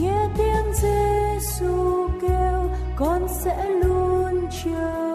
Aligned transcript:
nghe 0.00 0.28
tiếng 0.36 0.72
Giêsu 0.74 2.08
kêu 2.20 2.70
con 2.96 3.28
sẽ 3.28 3.70
luôn 3.70 4.46
chờ. 4.50 5.11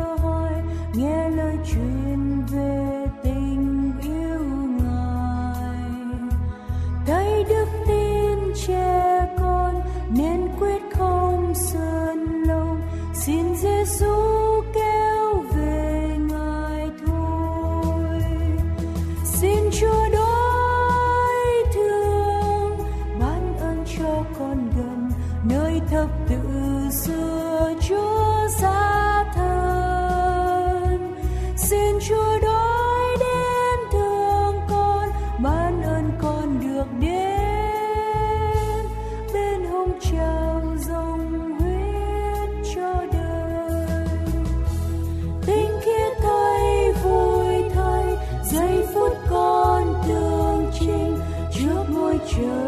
Ngôi 52.38 52.67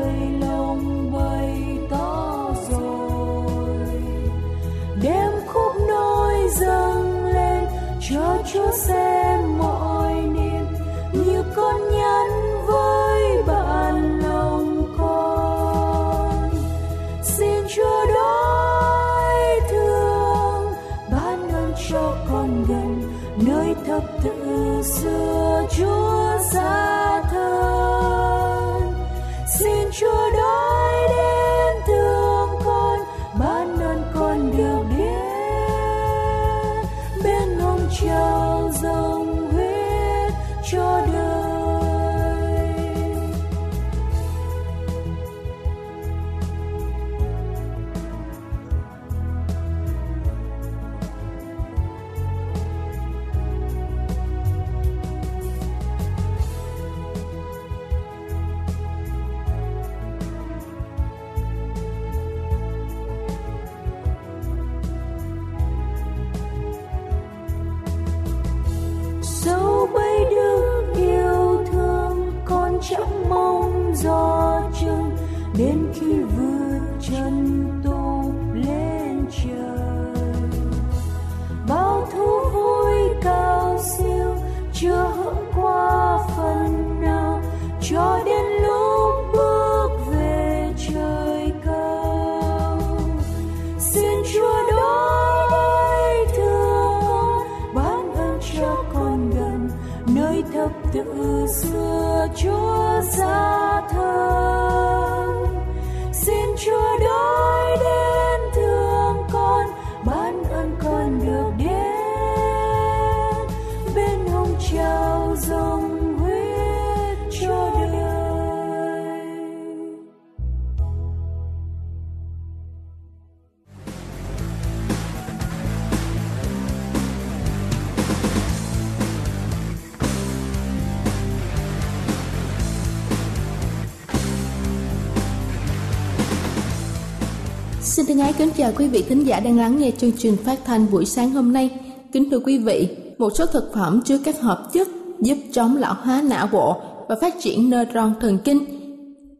kính 138.39 138.49
chào 138.57 138.71
quý 138.77 138.87
vị 138.87 139.03
thính 139.09 139.27
giả 139.27 139.39
đang 139.39 139.57
lắng 139.57 139.77
nghe 139.79 139.91
chương 139.97 140.11
trình 140.17 140.37
phát 140.45 140.59
thanh 140.65 140.85
buổi 140.91 141.05
sáng 141.05 141.31
hôm 141.31 141.53
nay. 141.53 141.69
Kính 142.11 142.29
thưa 142.29 142.39
quý 142.39 142.57
vị, 142.57 142.87
một 143.17 143.29
số 143.35 143.45
thực 143.45 143.73
phẩm 143.73 144.01
chứa 144.05 144.17
các 144.17 144.41
hợp 144.41 144.69
chất 144.73 144.87
giúp 145.19 145.37
chống 145.51 145.77
lão 145.77 145.93
hóa 145.93 146.21
não 146.21 146.47
bộ 146.51 146.81
và 147.09 147.15
phát 147.21 147.35
triển 147.39 147.69
neuron 147.69 148.13
thần 148.21 148.37
kinh. 148.43 148.59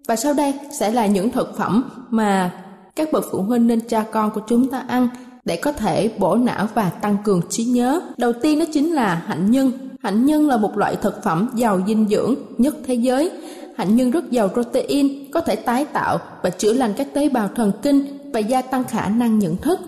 Và 0.08 0.16
sau 0.16 0.34
đây 0.34 0.54
sẽ 0.80 0.92
là 0.92 1.06
những 1.06 1.32
thực 1.32 1.58
phẩm 1.58 1.84
mà 2.10 2.52
các 2.96 3.12
bậc 3.12 3.26
phụ 3.32 3.42
huynh 3.42 3.68
nên 3.68 3.80
cho 3.80 4.04
con 4.12 4.32
của 4.32 4.42
chúng 4.48 4.72
ta 4.72 4.86
ăn 4.88 5.08
để 5.46 5.56
có 5.56 5.72
thể 5.72 6.12
bổ 6.18 6.36
não 6.36 6.68
và 6.74 6.90
tăng 6.90 7.18
cường 7.24 7.42
trí 7.50 7.64
nhớ. 7.64 8.00
Đầu 8.18 8.34
tiên 8.34 8.60
đó 8.60 8.66
chính 8.74 8.94
là 8.94 9.24
hạnh 9.26 9.52
nhân. 9.52 9.72
Hạnh 10.04 10.26
nhân 10.26 10.48
là 10.48 10.58
một 10.58 10.78
loại 10.78 10.96
thực 10.96 11.24
phẩm 11.24 11.50
giàu 11.56 11.82
dinh 11.88 12.08
dưỡng 12.10 12.36
nhất 12.58 12.76
thế 12.86 12.94
giới. 12.94 13.32
Hạnh 13.76 13.96
nhân 13.96 14.12
rất 14.12 14.32
giàu 14.32 14.48
protein, 14.48 15.32
có 15.32 15.42
thể 15.42 15.56
tái 15.56 15.86
tạo 15.86 16.18
và 16.44 16.50
chữa 16.50 16.74
lành 16.74 16.94
các 16.98 17.14
tế 17.14 17.30
bào 17.30 17.48
thần 17.56 17.72
kinh 17.82 18.19
và 18.34 18.40
gia 18.40 18.62
tăng 18.62 18.84
khả 18.84 19.10
năng 19.10 19.40
nhận 19.40 19.58
thức. 19.58 19.80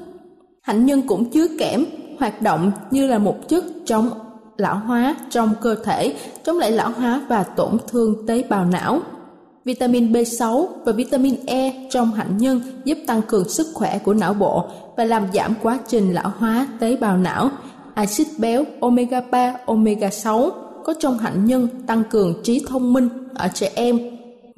Hạnh 0.62 0.86
nhân 0.86 1.02
cũng 1.08 1.32
chứa 1.32 1.48
kẽm, 1.60 1.86
hoạt 2.20 2.42
động 2.42 2.72
như 2.92 3.08
là 3.08 3.18
một 3.18 3.50
chất 3.50 3.64
chống 3.86 4.10
lão 4.58 4.76
hóa 4.76 5.16
trong 5.30 5.54
cơ 5.62 5.76
thể, 5.84 6.16
chống 6.44 6.58
lại 6.58 6.72
lão 6.72 6.92
hóa 6.92 7.22
và 7.30 7.44
tổn 7.44 7.78
thương 7.88 8.28
tế 8.28 8.44
bào 8.50 8.66
não. 8.66 9.02
Vitamin 9.66 10.12
B6 10.12 10.68
và 10.86 10.92
vitamin 10.92 11.36
E 11.46 11.88
trong 11.90 12.12
hạnh 12.12 12.38
nhân 12.38 12.62
giúp 12.86 12.98
tăng 13.08 13.22
cường 13.22 13.50
sức 13.50 13.68
khỏe 13.74 14.00
của 14.00 14.14
não 14.14 14.34
bộ 14.34 14.66
và 14.98 15.06
làm 15.06 15.28
giảm 15.34 15.54
quá 15.62 15.80
trình 15.88 16.14
lão 16.14 16.32
hóa 16.38 16.68
tế 16.80 16.96
bào 16.96 17.18
não. 17.18 17.50
Axit 17.94 18.28
béo 18.38 18.64
omega 18.80 19.22
3, 19.32 19.56
omega 19.66 20.10
6 20.10 20.52
có 20.84 20.94
trong 21.00 21.18
hạnh 21.18 21.46
nhân 21.46 21.68
tăng 21.88 22.04
cường 22.10 22.34
trí 22.44 22.66
thông 22.68 22.94
minh 22.94 23.10
ở 23.36 23.48
trẻ 23.54 23.72
em. 23.76 24.00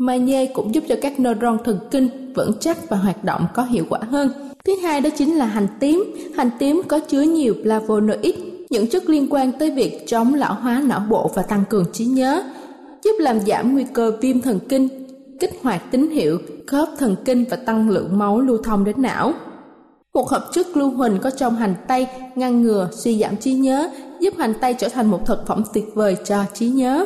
Magie 0.03 0.45
cũng 0.45 0.75
giúp 0.75 0.83
cho 0.87 0.95
các 1.01 1.19
neuron 1.19 1.57
thần 1.63 1.79
kinh 1.91 2.33
vững 2.33 2.51
chắc 2.59 2.89
và 2.89 2.97
hoạt 2.97 3.23
động 3.23 3.45
có 3.53 3.63
hiệu 3.63 3.85
quả 3.89 3.99
hơn. 4.09 4.29
Thứ 4.65 4.75
hai 4.83 5.01
đó 5.01 5.09
chính 5.17 5.35
là 5.35 5.45
hành 5.45 5.67
tím. 5.79 6.03
Hành 6.35 6.49
tím 6.59 6.81
có 6.87 6.99
chứa 6.99 7.21
nhiều 7.21 7.53
flavonoid, 7.63 8.33
những 8.69 8.87
chất 8.87 9.09
liên 9.09 9.27
quan 9.29 9.51
tới 9.51 9.71
việc 9.71 10.07
chống 10.07 10.33
lão 10.33 10.53
hóa 10.53 10.81
não 10.85 10.99
bộ 11.09 11.31
và 11.33 11.41
tăng 11.41 11.63
cường 11.69 11.85
trí 11.93 12.05
nhớ, 12.05 12.43
giúp 13.03 13.11
làm 13.19 13.39
giảm 13.39 13.73
nguy 13.73 13.85
cơ 13.93 14.11
viêm 14.21 14.41
thần 14.41 14.59
kinh, 14.69 14.87
kích 15.39 15.59
hoạt 15.63 15.91
tín 15.91 16.09
hiệu 16.09 16.37
khớp 16.67 16.89
thần 16.97 17.15
kinh 17.25 17.45
và 17.49 17.57
tăng 17.57 17.89
lượng 17.89 18.17
máu 18.17 18.41
lưu 18.41 18.57
thông 18.63 18.83
đến 18.83 19.01
não. 19.01 19.33
Một 20.13 20.29
hợp 20.29 20.49
chất 20.53 20.77
lưu 20.77 20.89
huỳnh 20.89 21.19
có 21.19 21.29
trong 21.29 21.55
hành 21.55 21.75
tây 21.87 22.07
ngăn 22.35 22.61
ngừa 22.61 22.89
suy 22.91 23.19
giảm 23.19 23.37
trí 23.37 23.53
nhớ, 23.53 23.89
giúp 24.19 24.33
hành 24.37 24.53
tây 24.61 24.73
trở 24.73 24.89
thành 24.89 25.07
một 25.07 25.25
thực 25.25 25.47
phẩm 25.47 25.63
tuyệt 25.73 25.85
vời 25.93 26.17
cho 26.25 26.43
trí 26.53 26.67
nhớ. 26.67 27.05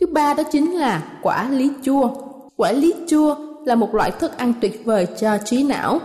Thứ 0.00 0.06
ba 0.06 0.34
đó 0.34 0.42
chính 0.52 0.74
là 0.74 1.02
quả 1.22 1.50
lý 1.50 1.70
chua. 1.82 2.08
Quả 2.56 2.72
lý 2.72 2.94
chua 3.06 3.36
là 3.64 3.74
một 3.74 3.94
loại 3.94 4.10
thức 4.10 4.36
ăn 4.36 4.52
tuyệt 4.60 4.82
vời 4.84 5.06
cho 5.20 5.38
trí 5.44 5.62
não. 5.62 5.98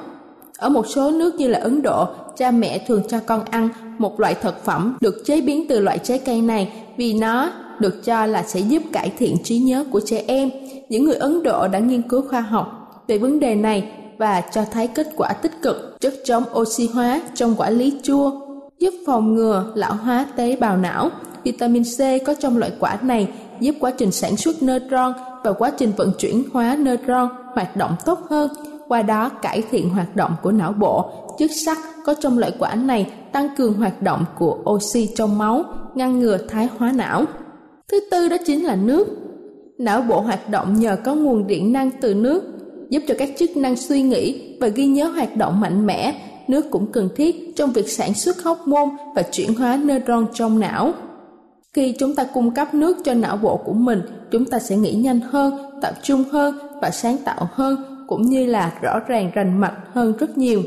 Ở 0.58 0.70
một 0.70 0.88
số 0.88 1.12
nước 1.12 1.36
như 1.36 1.48
là 1.48 1.60
Ấn 1.60 1.82
Độ, 1.82 2.08
cha 2.38 2.52
mẹ 2.52 2.86
thường 2.88 3.04
cho 3.10 3.20
con 3.26 3.46
ăn 3.50 3.70
một 3.98 4.20
loại 4.20 4.36
thực 4.36 4.66
phẩm 4.66 4.98
được 5.02 5.24
chế 5.26 5.42
biến 5.42 5.66
từ 5.70 5.80
loại 5.80 5.98
trái 5.98 6.20
cây 6.26 6.42
này 6.42 6.74
vì 6.98 7.14
nó 7.14 7.52
được 7.80 8.06
cho 8.06 8.26
là 8.26 8.44
sẽ 8.44 8.60
giúp 8.60 8.84
cải 8.94 9.12
thiện 9.18 9.38
trí 9.44 9.58
nhớ 9.58 9.86
của 9.92 10.02
trẻ 10.06 10.24
em. 10.28 10.50
Những 10.90 11.06
người 11.06 11.16
Ấn 11.16 11.44
Độ 11.44 11.68
đã 11.68 11.80
nghiên 11.80 12.02
cứu 12.02 12.22
khoa 12.30 12.42
học 12.42 13.04
về 13.08 13.18
vấn 13.18 13.40
đề 13.40 13.56
này 13.56 13.92
và 14.18 14.42
cho 14.42 14.66
thấy 14.72 14.88
kết 14.88 15.08
quả 15.16 15.34
tích 15.34 15.62
cực 15.62 15.98
chất 16.00 16.14
chống 16.26 16.44
oxy 16.54 16.90
hóa 16.94 17.22
trong 17.36 17.56
quả 17.58 17.70
lý 17.70 17.94
chua 18.04 18.32
giúp 18.80 18.94
phòng 19.06 19.36
ngừa 19.36 19.72
lão 19.76 19.94
hóa 19.94 20.26
tế 20.36 20.56
bào 20.56 20.78
não. 20.78 21.10
Vitamin 21.44 21.84
C 21.84 22.26
có 22.26 22.34
trong 22.40 22.58
loại 22.58 22.72
quả 22.80 22.98
này 23.02 23.28
giúp 23.60 23.76
quá 23.80 23.92
trình 23.98 24.12
sản 24.12 24.38
xuất 24.38 24.64
neutron 24.64 25.14
và 25.44 25.54
quá 25.54 25.72
trình 25.78 25.92
vận 25.98 26.12
chuyển 26.18 26.44
hóa 26.54 26.76
neutron 26.76 27.30
hoạt 27.54 27.76
động 27.76 27.96
tốt 28.06 28.20
hơn, 28.30 28.52
qua 28.88 29.02
đó 29.02 29.30
cải 29.30 29.64
thiện 29.72 29.90
hoạt 29.90 30.16
động 30.16 30.36
của 30.42 30.52
não 30.52 30.74
bộ. 30.74 31.10
Chất 31.38 31.52
sắt 31.52 31.78
có 32.06 32.14
trong 32.14 32.38
loại 32.38 32.52
quả 32.60 32.76
này 32.76 33.12
tăng 33.32 33.50
cường 33.58 33.74
hoạt 33.74 34.02
động 34.02 34.26
của 34.40 34.58
oxy 34.70 35.10
trong 35.16 35.38
máu, 35.38 35.64
ngăn 35.96 36.20
ngừa 36.20 36.38
thái 36.38 36.70
hóa 36.78 36.92
não. 36.92 37.26
Thứ 37.92 38.00
tư 38.12 38.30
đó 38.30 38.38
chính 38.46 38.66
là 38.66 38.76
nước. 38.76 39.08
Não 39.78 40.02
bộ 40.02 40.22
hoạt 40.22 40.50
động 40.50 40.80
nhờ 40.80 40.98
có 41.04 41.16
nguồn 41.16 41.48
điện 41.48 41.74
năng 41.74 41.92
từ 42.02 42.14
nước, 42.14 42.44
giúp 42.90 43.04
cho 43.08 43.16
các 43.18 43.30
chức 43.40 43.58
năng 43.58 43.76
suy 43.76 44.02
nghĩ 44.02 44.56
và 44.60 44.68
ghi 44.68 44.86
nhớ 44.86 45.08
hoạt 45.08 45.36
động 45.36 45.60
mạnh 45.60 45.86
mẽ. 45.86 46.22
Nước 46.48 46.72
cũng 46.72 46.92
cần 46.92 47.10
thiết 47.16 47.56
trong 47.56 47.72
việc 47.72 47.90
sản 47.90 48.14
xuất 48.14 48.44
hóc 48.44 48.68
môn 48.68 48.90
và 49.16 49.22
chuyển 49.22 49.54
hóa 49.54 49.80
neuron 49.84 50.26
trong 50.34 50.60
não. 50.60 50.94
Khi 51.74 51.96
chúng 52.00 52.16
ta 52.16 52.24
cung 52.24 52.52
cấp 52.52 52.74
nước 52.74 52.98
cho 53.04 53.14
não 53.14 53.38
bộ 53.38 53.58
của 53.58 53.74
mình, 53.74 54.02
chúng 54.32 54.46
ta 54.46 54.60
sẽ 54.60 54.78
nghĩ 54.78 54.94
nhanh 54.94 55.20
hơn, 55.20 55.58
tập 55.82 55.94
trung 56.04 56.24
hơn 56.32 56.58
và 56.82 56.92
sáng 56.92 57.18
tạo 57.18 57.50
hơn, 57.52 58.06
cũng 58.08 58.22
như 58.22 58.46
là 58.46 58.74
rõ 58.82 59.00
ràng 59.08 59.32
rành 59.34 59.60
mạch 59.60 59.78
hơn 59.94 60.14
rất 60.20 60.38
nhiều. 60.38 60.62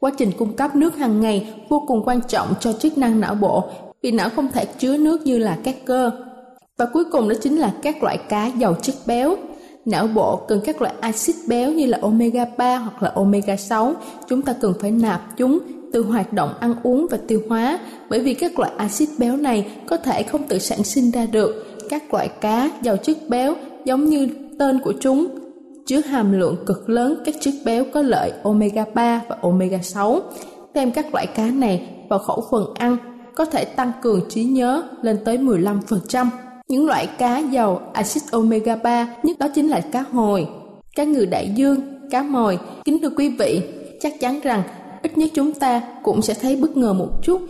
Quá 0.00 0.10
trình 0.18 0.30
cung 0.38 0.56
cấp 0.56 0.76
nước 0.76 0.96
hàng 0.96 1.20
ngày 1.20 1.54
vô 1.68 1.82
cùng 1.86 2.02
quan 2.04 2.20
trọng 2.28 2.54
cho 2.60 2.72
chức 2.72 2.98
năng 2.98 3.20
não 3.20 3.34
bộ 3.34 3.64
vì 4.02 4.12
não 4.12 4.28
không 4.36 4.48
thể 4.52 4.64
chứa 4.78 4.96
nước 4.96 5.26
như 5.26 5.38
là 5.38 5.58
các 5.64 5.76
cơ. 5.84 6.10
Và 6.78 6.86
cuối 6.86 7.04
cùng 7.04 7.28
đó 7.28 7.34
chính 7.42 7.56
là 7.56 7.72
các 7.82 8.02
loại 8.02 8.18
cá 8.28 8.46
giàu 8.46 8.74
chất 8.82 8.94
béo. 9.06 9.36
Não 9.86 10.06
bộ 10.06 10.36
cần 10.36 10.60
các 10.64 10.82
loại 10.82 10.94
axit 11.00 11.36
béo 11.48 11.72
như 11.72 11.86
là 11.86 11.98
omega 12.02 12.44
3 12.56 12.76
hoặc 12.76 13.02
là 13.02 13.12
omega 13.14 13.56
6. 13.56 13.94
Chúng 14.28 14.42
ta 14.42 14.52
cần 14.60 14.74
phải 14.80 14.90
nạp 14.90 15.36
chúng 15.36 15.58
từ 15.92 16.02
hoạt 16.02 16.32
động 16.32 16.54
ăn 16.60 16.74
uống 16.82 17.06
và 17.10 17.18
tiêu 17.28 17.42
hóa 17.48 17.78
bởi 18.10 18.20
vì 18.20 18.34
các 18.34 18.58
loại 18.58 18.72
axit 18.76 19.08
béo 19.18 19.36
này 19.36 19.66
có 19.86 19.96
thể 19.96 20.22
không 20.22 20.48
tự 20.48 20.58
sản 20.58 20.84
sinh 20.84 21.10
ra 21.10 21.26
được. 21.26 21.66
Các 21.90 22.14
loại 22.14 22.28
cá 22.28 22.70
giàu 22.82 22.96
chất 22.96 23.16
béo 23.28 23.54
giống 23.84 24.04
như 24.04 24.28
tên 24.58 24.80
của 24.80 24.92
chúng 25.00 25.26
chứa 25.86 26.00
hàm 26.00 26.32
lượng 26.32 26.56
cực 26.66 26.88
lớn 26.88 27.22
các 27.24 27.34
chất 27.40 27.54
béo 27.64 27.84
có 27.92 28.02
lợi 28.02 28.32
omega 28.42 28.84
3 28.94 29.22
và 29.28 29.36
omega 29.42 29.78
6. 29.82 30.20
Thêm 30.74 30.90
các 30.90 31.14
loại 31.14 31.26
cá 31.26 31.50
này 31.50 31.88
vào 32.08 32.18
khẩu 32.18 32.44
phần 32.50 32.74
ăn 32.74 32.96
có 33.34 33.44
thể 33.44 33.64
tăng 33.64 33.92
cường 34.02 34.20
trí 34.28 34.44
nhớ 34.44 34.82
lên 35.02 35.18
tới 35.24 35.38
15%. 35.38 36.26
Những 36.68 36.86
loại 36.86 37.06
cá 37.06 37.38
giàu 37.38 37.80
axit 37.92 38.22
omega 38.30 38.76
3 38.76 39.08
nhất 39.22 39.38
đó 39.38 39.48
chính 39.54 39.68
là 39.68 39.80
cá 39.80 40.04
hồi, 40.12 40.48
cá 40.94 41.04
ngừ 41.04 41.24
đại 41.24 41.52
dương, 41.54 41.80
cá 42.10 42.22
mòi. 42.22 42.58
Kính 42.84 42.98
thưa 43.02 43.10
quý 43.16 43.28
vị, 43.38 43.62
chắc 44.00 44.20
chắn 44.20 44.40
rằng 44.40 44.62
ít 45.02 45.18
nhất 45.18 45.30
chúng 45.34 45.52
ta 45.52 45.82
cũng 46.02 46.22
sẽ 46.22 46.34
thấy 46.34 46.56
bất 46.56 46.76
ngờ 46.76 46.92
một 46.92 47.08
chút 47.22 47.40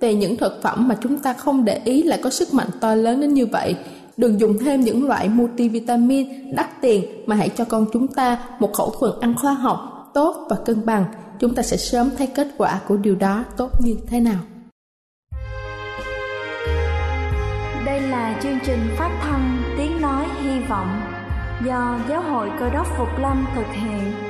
về 0.00 0.14
những 0.14 0.36
thực 0.36 0.62
phẩm 0.62 0.88
mà 0.88 0.96
chúng 1.02 1.18
ta 1.18 1.32
không 1.32 1.64
để 1.64 1.80
ý 1.84 2.02
lại 2.02 2.20
có 2.22 2.30
sức 2.30 2.54
mạnh 2.54 2.68
to 2.80 2.94
lớn 2.94 3.20
đến 3.20 3.34
như 3.34 3.46
vậy. 3.46 3.76
Đừng 4.16 4.40
dùng 4.40 4.58
thêm 4.58 4.80
những 4.80 5.06
loại 5.06 5.28
multivitamin 5.28 6.54
đắt 6.54 6.80
tiền 6.80 7.04
mà 7.26 7.36
hãy 7.36 7.48
cho 7.48 7.64
con 7.64 7.86
chúng 7.92 8.08
ta 8.08 8.38
một 8.58 8.72
khẩu 8.72 8.94
phần 9.00 9.20
ăn 9.20 9.34
khoa 9.42 9.52
học, 9.52 10.10
tốt 10.14 10.46
và 10.50 10.56
cân 10.64 10.86
bằng. 10.86 11.04
Chúng 11.38 11.54
ta 11.54 11.62
sẽ 11.62 11.76
sớm 11.76 12.10
thấy 12.18 12.26
kết 12.26 12.48
quả 12.56 12.80
của 12.88 12.96
điều 12.96 13.14
đó 13.14 13.44
tốt 13.56 13.70
như 13.80 13.96
thế 14.06 14.20
nào. 14.20 14.40
Đây 17.86 18.00
là 18.00 18.40
chương 18.42 18.58
trình 18.66 18.80
phát 18.98 19.20
thanh 19.22 19.62
Tiếng 19.78 20.00
Nói 20.00 20.24
Hy 20.42 20.60
Vọng 20.68 21.00
do 21.66 21.98
Giáo 22.08 22.22
hội 22.22 22.50
Cơ 22.60 22.70
đốc 22.70 22.86
Phục 22.98 23.08
Lâm 23.18 23.46
thực 23.54 23.66
hiện 23.72 24.29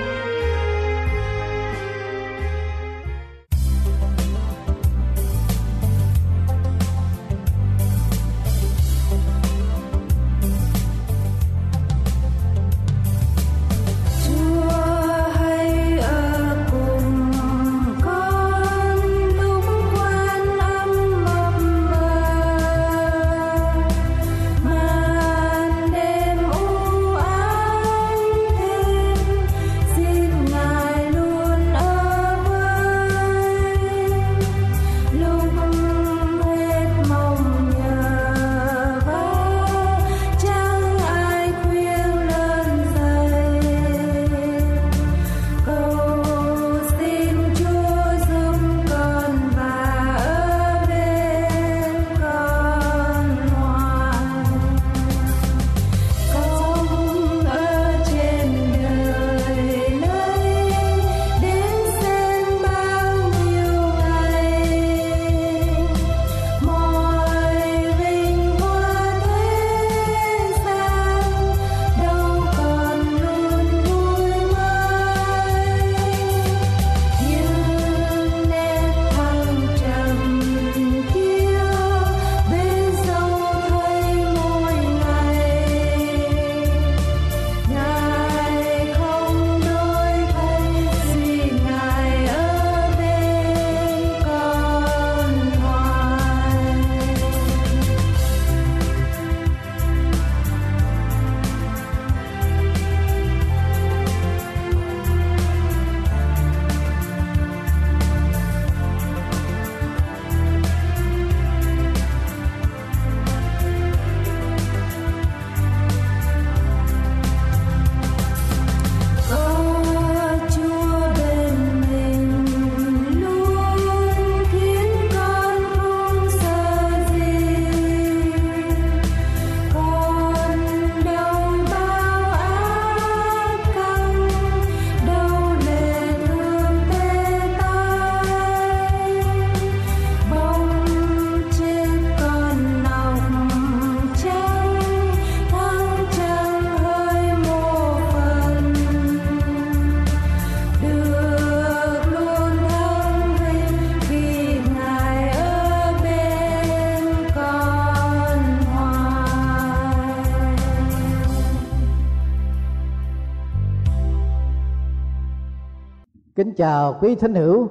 Kính 166.51 166.57
chào 166.57 166.97
quý 167.01 167.15
thính 167.15 167.35
hữu, 167.35 167.67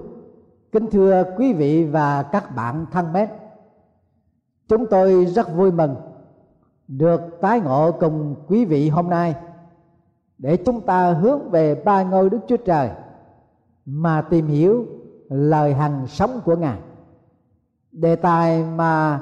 kính 0.72 0.90
thưa 0.90 1.24
quý 1.36 1.52
vị 1.52 1.84
và 1.84 2.22
các 2.22 2.54
bạn 2.56 2.86
thân 2.92 3.12
mến. 3.12 3.28
Chúng 4.68 4.86
tôi 4.86 5.26
rất 5.26 5.54
vui 5.54 5.72
mừng 5.72 5.94
được 6.88 7.20
tái 7.40 7.60
ngộ 7.60 7.92
cùng 7.92 8.34
quý 8.48 8.64
vị 8.64 8.88
hôm 8.88 9.10
nay 9.10 9.34
để 10.38 10.56
chúng 10.56 10.80
ta 10.80 11.12
hướng 11.12 11.50
về 11.50 11.74
ba 11.74 12.02
ngôi 12.02 12.30
Đức 12.30 12.38
Chúa 12.48 12.56
Trời 12.56 12.90
mà 13.86 14.22
tìm 14.22 14.46
hiểu 14.46 14.86
lời 15.28 15.74
hằng 15.74 16.06
sống 16.06 16.40
của 16.44 16.56
Ngài. 16.56 16.78
Đề 17.92 18.16
tài 18.16 18.64
mà 18.64 19.20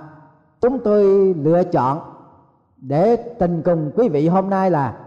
chúng 0.61 0.79
tôi 0.85 1.35
lựa 1.35 1.65
chọn 1.65 1.99
để 2.77 3.17
tình 3.17 3.62
cùng 3.65 3.91
quý 3.97 4.09
vị 4.09 4.29
hôm 4.29 4.50
nay 4.50 4.71
là 4.71 4.99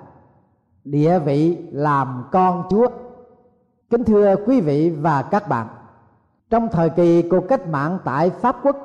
địa 0.84 1.20
vị 1.20 1.58
làm 1.72 2.24
con 2.32 2.64
Chúa 2.70 2.88
kính 3.92 4.04
thưa 4.04 4.36
quý 4.46 4.62
vị 4.62 4.90
và 4.90 5.22
các 5.22 5.50
bạn, 5.50 5.68
trong 6.50 6.70
thời 6.72 6.90
kỳ 6.90 7.22
cuộc 7.22 7.48
cách 7.48 7.68
mạng 7.68 7.98
tại 8.04 8.30
pháp 8.30 8.56
quốc, 8.64 8.78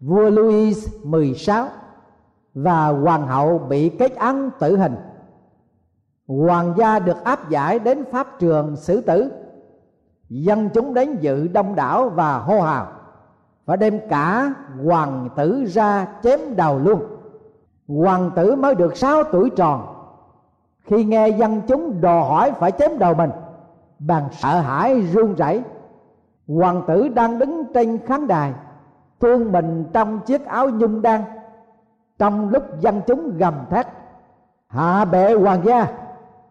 vua 0.00 0.30
louis 0.30 0.88
16 1.04 1.66
và 2.54 2.86
hoàng 2.86 3.26
hậu 3.26 3.58
bị 3.58 3.88
kết 3.88 4.16
án 4.16 4.50
tử 4.58 4.76
hình. 4.76 4.96
Hoàng 6.26 6.74
gia 6.76 6.98
được 6.98 7.24
áp 7.24 7.50
giải 7.50 7.78
đến 7.78 8.04
pháp 8.12 8.38
trường 8.38 8.76
xử 8.76 9.00
tử. 9.00 9.32
Dân 10.28 10.68
chúng 10.74 10.94
đến 10.94 11.16
dự 11.20 11.48
đông 11.48 11.74
đảo 11.74 12.08
và 12.08 12.38
hô 12.38 12.60
hào, 12.60 12.86
và 13.64 13.76
đem 13.76 14.00
cả 14.08 14.54
hoàng 14.84 15.28
tử 15.36 15.64
ra 15.68 16.06
chém 16.22 16.40
đầu 16.56 16.78
luôn. 16.78 17.02
Hoàng 17.88 18.30
tử 18.36 18.56
mới 18.56 18.74
được 18.74 18.96
6 18.96 19.24
tuổi 19.24 19.50
tròn. 19.50 19.86
Khi 20.84 21.04
nghe 21.04 21.28
dân 21.28 21.60
chúng 21.68 22.00
đòi 22.00 22.22
hỏi 22.28 22.52
phải 22.58 22.72
chém 22.72 22.98
đầu 22.98 23.14
mình 23.14 23.30
bằng 24.06 24.28
sợ 24.32 24.60
hãi 24.60 25.00
run 25.00 25.34
rẩy, 25.34 25.62
hoàng 26.48 26.82
tử 26.88 27.08
đang 27.08 27.38
đứng 27.38 27.64
trên 27.74 27.98
khán 28.06 28.26
đài, 28.26 28.52
thương 29.20 29.52
mình 29.52 29.84
trong 29.92 30.20
chiếc 30.26 30.46
áo 30.46 30.70
nhung 30.70 31.02
đan. 31.02 31.20
Trong 32.18 32.48
lúc 32.48 32.80
dân 32.80 33.00
chúng 33.06 33.38
gầm 33.38 33.54
thét, 33.70 33.86
hạ 34.68 35.04
bệ 35.04 35.34
hoàng 35.34 35.60
gia, 35.64 35.86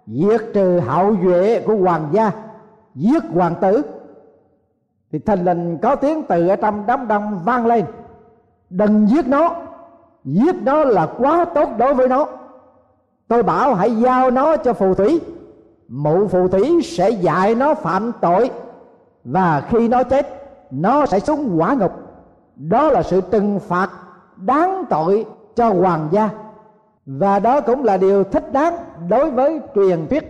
diệt 0.07 0.41
trừ 0.53 0.79
hậu 0.79 1.15
duệ 1.23 1.63
của 1.65 1.75
hoàng 1.75 2.09
gia, 2.11 2.31
giết 2.95 3.23
hoàng 3.33 3.55
tử. 3.61 3.81
Thì 5.11 5.19
thình 5.19 5.45
lình 5.45 5.77
có 5.81 5.95
tiếng 5.95 6.23
từ 6.23 6.47
ở 6.47 6.55
trong 6.55 6.83
đám 6.87 7.07
đông 7.07 7.39
vang 7.43 7.65
lên. 7.65 7.85
Đừng 8.69 9.07
giết 9.07 9.27
nó 9.27 9.55
giết 10.23 10.55
nó 10.61 10.83
là 10.83 11.07
quá 11.17 11.45
tốt 11.45 11.69
đối 11.77 11.93
với 11.93 12.07
nó. 12.07 12.25
Tôi 13.27 13.43
bảo 13.43 13.75
hãy 13.75 13.95
giao 13.95 14.31
nó 14.31 14.57
cho 14.57 14.73
phù 14.73 14.93
thủy 14.93 15.21
mụ 15.91 16.27
phù 16.27 16.47
thủy 16.47 16.79
sẽ 16.83 17.09
dạy 17.09 17.55
nó 17.55 17.73
phạm 17.73 18.11
tội, 18.21 18.49
và 19.23 19.63
khi 19.69 19.87
nó 19.87 20.03
chết, 20.03 20.27
nó 20.71 21.05
sẽ 21.05 21.19
xuống 21.19 21.59
quả 21.59 21.73
ngục. 21.73 21.91
Đó 22.55 22.89
là 22.89 23.03
sự 23.03 23.21
trừng 23.21 23.59
phạt 23.59 23.89
đáng 24.35 24.85
tội 24.89 25.25
cho 25.55 25.69
hoàng 25.69 26.07
gia. 26.11 26.29
Và 27.05 27.39
đó 27.39 27.61
cũng 27.61 27.83
là 27.83 27.97
điều 27.97 28.23
thích 28.23 28.53
đáng 28.53 28.77
đối 29.09 29.31
với 29.31 29.59
truyền 29.75 30.07
thuyết. 30.07 30.23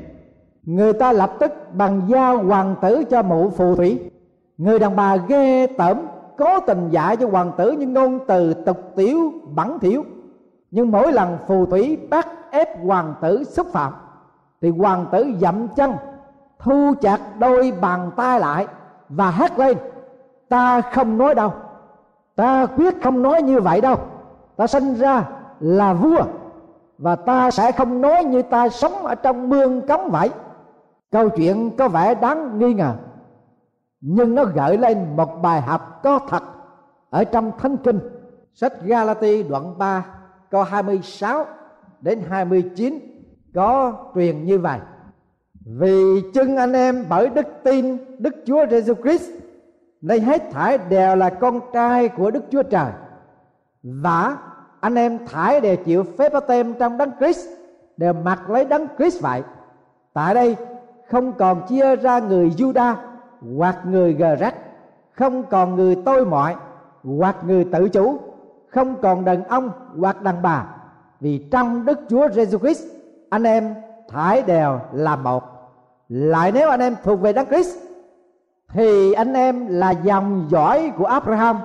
Người 0.63 0.93
ta 0.93 1.11
lập 1.11 1.31
tức 1.39 1.51
bằng 1.73 2.01
giao 2.07 2.37
hoàng 2.37 2.75
tử 2.81 3.03
cho 3.09 3.21
mụ 3.21 3.49
phù 3.49 3.75
thủy. 3.75 4.09
Người 4.57 4.79
đàn 4.79 4.95
bà 4.95 5.15
ghê 5.15 5.67
tởm, 5.67 5.97
cố 6.37 6.59
tình 6.59 6.89
dạy 6.89 7.17
cho 7.17 7.27
hoàng 7.27 7.51
tử 7.57 7.71
những 7.71 7.93
ngôn 7.93 8.19
từ 8.27 8.53
tục 8.53 8.77
tiểu, 8.95 9.17
bẩn 9.55 9.79
thỉu. 9.79 10.03
Nhưng 10.71 10.91
mỗi 10.91 11.13
lần 11.13 11.37
phù 11.47 11.65
thủy 11.65 11.97
bắt 12.09 12.27
ép 12.51 12.85
hoàng 12.85 13.13
tử 13.21 13.43
xúc 13.43 13.67
phạm 13.71 13.93
thì 14.61 14.69
hoàng 14.69 15.05
tử 15.11 15.25
dậm 15.39 15.67
chân, 15.67 15.91
thu 16.59 16.93
chặt 17.01 17.19
đôi 17.39 17.73
bàn 17.81 18.11
tay 18.15 18.39
lại 18.39 18.67
và 19.09 19.31
hét 19.31 19.59
lên, 19.59 19.77
ta 20.49 20.81
không 20.81 21.17
nói 21.17 21.35
đâu, 21.35 21.53
ta 22.35 22.65
quyết 22.65 23.03
không 23.03 23.21
nói 23.21 23.41
như 23.41 23.59
vậy 23.59 23.81
đâu. 23.81 23.95
Ta 24.55 24.67
sinh 24.67 24.93
ra 24.93 25.23
là 25.59 25.93
vua 25.93 26.23
và 26.97 27.15
ta 27.15 27.51
sẽ 27.51 27.71
không 27.71 28.01
nói 28.01 28.23
như 28.23 28.41
ta 28.41 28.69
sống 28.69 28.93
ở 28.93 29.15
trong 29.15 29.49
mương 29.49 29.87
cống 29.87 30.09
vậy. 30.11 30.29
Câu 31.11 31.29
chuyện 31.29 31.77
có 31.77 31.87
vẻ 31.87 32.15
đáng 32.15 32.59
nghi 32.59 32.73
ngờ, 32.73 32.93
nhưng 34.01 34.35
nó 34.35 34.43
gợi 34.43 34.77
lên 34.77 35.15
một 35.15 35.41
bài 35.41 35.61
học 35.61 35.99
có 36.03 36.19
thật 36.29 36.43
ở 37.09 37.23
trong 37.23 37.51
thánh 37.57 37.77
kinh. 37.77 37.99
Sách 38.53 38.73
Galati 38.81 39.43
đoạn 39.43 39.77
3 39.77 40.05
câu 40.49 40.63
26 40.63 41.45
đến 42.01 42.21
29 42.29 43.10
có 43.53 43.93
truyền 44.15 44.45
như 44.45 44.59
vậy. 44.59 44.79
Vì 45.65 46.21
chân 46.33 46.57
anh 46.57 46.73
em 46.73 47.05
bởi 47.09 47.29
đức 47.29 47.47
tin 47.63 47.97
đức 48.19 48.35
chúa 48.45 48.65
giêsu 48.67 48.93
christ, 48.93 49.31
nên 50.01 50.21
hết 50.21 50.51
thải 50.51 50.77
đều 50.77 51.15
là 51.15 51.29
con 51.29 51.59
trai 51.73 52.07
của 52.07 52.31
đức 52.31 52.43
chúa 52.51 52.63
trời. 52.63 52.91
Và 53.83 54.37
anh 54.79 54.95
em 54.95 55.27
thải 55.27 55.61
đều 55.61 55.75
chịu 55.75 56.03
phép 56.17 56.31
tem 56.47 56.73
trong 56.73 56.97
đấng 56.97 57.11
christ, 57.19 57.47
đều 57.97 58.13
mặc 58.13 58.49
lấy 58.49 58.65
đấng 58.65 58.87
christ 58.97 59.21
vậy. 59.21 59.41
Tại 60.13 60.35
đây 60.35 60.55
không 61.09 61.33
còn 61.33 61.67
chia 61.67 61.95
ra 61.95 62.19
người 62.19 62.49
juda 62.49 62.95
hoặc 63.55 63.77
người 63.85 64.13
gờ 64.13 64.35
rách 64.35 64.55
không 65.11 65.43
còn 65.43 65.75
người 65.75 65.95
tôi 66.05 66.25
mọi 66.25 66.55
hoặc 67.03 67.35
người 67.45 67.65
tự 67.65 67.89
chủ, 67.89 68.17
không 68.67 68.95
còn 69.01 69.25
đàn 69.25 69.43
ông 69.43 69.71
hoặc 69.99 70.21
đàn 70.21 70.41
bà. 70.41 70.65
Vì 71.19 71.47
trong 71.51 71.85
đức 71.85 71.99
chúa 72.09 72.27
Jesus 72.27 72.57
christ 72.57 72.85
anh 73.31 73.43
em 73.43 73.75
thải 74.09 74.41
đều 74.41 74.79
là 74.93 75.15
một 75.15 75.43
lại 76.09 76.51
nếu 76.51 76.69
anh 76.69 76.79
em 76.79 76.95
thuộc 77.03 77.21
về 77.21 77.33
đấng 77.33 77.47
Christ, 77.47 77.77
thì 78.73 79.13
anh 79.13 79.33
em 79.33 79.67
là 79.69 79.91
dòng 79.91 80.47
dõi 80.49 80.91
của 80.97 81.05
Abraham, 81.05 81.59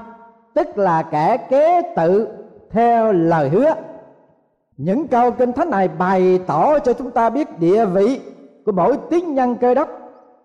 tức 0.54 0.78
là 0.78 1.02
kẻ 1.02 1.36
kế 1.36 1.82
tự 1.96 2.28
theo 2.70 3.12
lời 3.12 3.48
hứa 3.48 3.74
những 4.76 5.08
câu 5.08 5.30
kinh 5.30 5.52
thánh 5.52 5.70
này 5.70 5.88
bày 5.88 6.40
tỏ 6.46 6.78
cho 6.78 6.92
chúng 6.92 7.10
ta 7.10 7.30
biết 7.30 7.58
địa 7.58 7.84
vị 7.84 8.20
của 8.64 8.72
mỗi 8.72 8.98
tín 9.10 9.34
nhân 9.34 9.56
cơ 9.56 9.74
đốc 9.74 9.88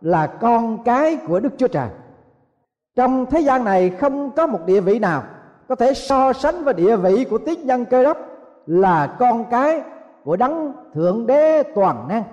là 0.01 0.27
con 0.27 0.83
cái 0.83 1.17
của 1.27 1.39
Đức 1.39 1.53
Chúa 1.57 1.67
Trời. 1.67 1.89
Trong 2.95 3.25
thế 3.25 3.39
gian 3.39 3.63
này 3.63 3.89
không 3.89 4.31
có 4.31 4.47
một 4.47 4.59
địa 4.65 4.79
vị 4.79 4.99
nào 4.99 5.23
có 5.67 5.75
thể 5.75 5.93
so 5.93 6.33
sánh 6.33 6.63
với 6.63 6.73
địa 6.73 6.95
vị 6.95 7.25
của 7.29 7.37
tín 7.37 7.59
nhân 7.63 7.85
cơ 7.85 8.03
đốc 8.03 8.17
là 8.65 9.07
con 9.19 9.45
cái 9.45 9.81
của 10.23 10.35
đấng 10.35 10.73
thượng 10.93 11.27
đế 11.27 11.63
toàn 11.63 12.07
năng. 12.07 12.23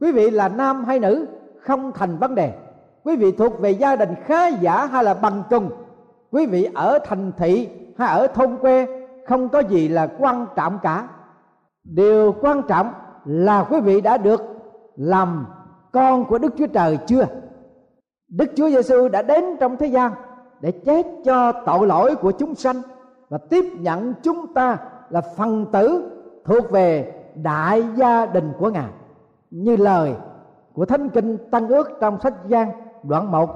Quý 0.00 0.12
vị 0.12 0.30
là 0.30 0.48
nam 0.48 0.84
hay 0.84 0.98
nữ, 0.98 1.26
không 1.60 1.92
thành 1.92 2.16
vấn 2.16 2.34
đề. 2.34 2.52
Quý 3.04 3.16
vị 3.16 3.32
thuộc 3.32 3.60
về 3.60 3.70
gia 3.70 3.96
đình 3.96 4.14
khá 4.24 4.48
giả 4.48 4.86
hay 4.86 5.04
là 5.04 5.14
bằng 5.14 5.42
cùng 5.50 5.70
quý 6.30 6.46
vị 6.46 6.68
ở 6.74 6.98
thành 7.04 7.32
thị 7.38 7.68
hay 7.98 8.08
ở 8.08 8.26
thôn 8.26 8.56
quê, 8.56 8.86
không 9.26 9.48
có 9.48 9.60
gì 9.60 9.88
là 9.88 10.08
quan 10.18 10.46
trọng 10.56 10.78
cả. 10.82 11.08
Điều 11.84 12.34
quan 12.40 12.62
trọng 12.68 12.92
là 13.24 13.64
quý 13.70 13.80
vị 13.80 14.00
đã 14.00 14.16
được 14.16 14.42
làm 14.96 15.46
con 15.92 16.24
của 16.24 16.38
đức 16.38 16.54
chúa 16.58 16.66
trời 16.66 16.98
chưa? 17.06 17.26
Đức 18.28 18.46
chúa 18.56 18.70
giêsu 18.70 19.08
đã 19.08 19.22
đến 19.22 19.44
trong 19.60 19.76
thế 19.76 19.86
gian 19.86 20.12
để 20.60 20.70
chết 20.70 21.06
cho 21.24 21.52
tội 21.66 21.86
lỗi 21.86 22.14
của 22.14 22.32
chúng 22.32 22.54
sanh 22.54 22.82
và 23.28 23.38
tiếp 23.38 23.64
nhận 23.78 24.14
chúng 24.22 24.54
ta 24.54 24.78
là 25.10 25.20
phần 25.20 25.66
tử 25.72 26.10
thuộc 26.44 26.70
về 26.70 27.12
đại 27.42 27.82
gia 27.96 28.26
đình 28.26 28.52
của 28.58 28.70
ngài, 28.70 28.90
như 29.50 29.76
lời 29.76 30.14
của 30.72 30.84
thánh 30.84 31.08
kinh 31.08 31.38
tăng 31.50 31.68
ước 31.68 31.90
trong 32.00 32.20
sách 32.20 32.34
Giang, 32.50 32.70
đoạn 33.02 33.30
1 33.30 33.50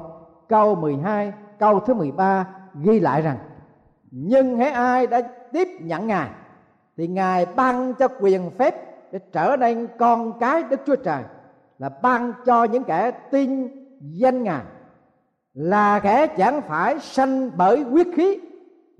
câu 0.49 0.75
12 0.75 1.33
câu 1.59 1.81
thứ 1.81 1.95
13 1.95 2.47
ghi 2.83 3.01
lại 3.01 3.23
rằng, 3.23 3.37
nhưng 4.11 4.57
hễ 4.57 4.71
ai 4.71 5.07
đã 5.07 5.21
tiếp 5.53 5.69
nhận 5.81 6.07
ngài, 6.07 6.29
thì 6.97 7.07
ngài 7.07 7.47
ban 7.47 7.95
cho 7.95 8.09
quyền 8.21 8.51
phép 8.59 8.75
để 9.13 9.19
trở 9.33 9.57
nên 9.61 9.89
con 9.99 10.39
cái 10.39 10.63
Đức 10.63 10.81
Chúa 10.87 10.97
Trời, 10.97 11.23
là 11.79 11.89
ban 12.03 12.33
cho 12.45 12.65
những 12.65 12.85
kẻ 12.85 13.11
tin 13.11 13.69
danh 14.01 14.43
ngài, 14.43 14.63
là 15.55 16.01
kẻ 16.01 16.27
chẳng 16.27 16.61
phải 16.63 16.99
sanh 16.99 17.51
bởi 17.57 17.83
huyết 17.83 18.07
khí, 18.17 18.39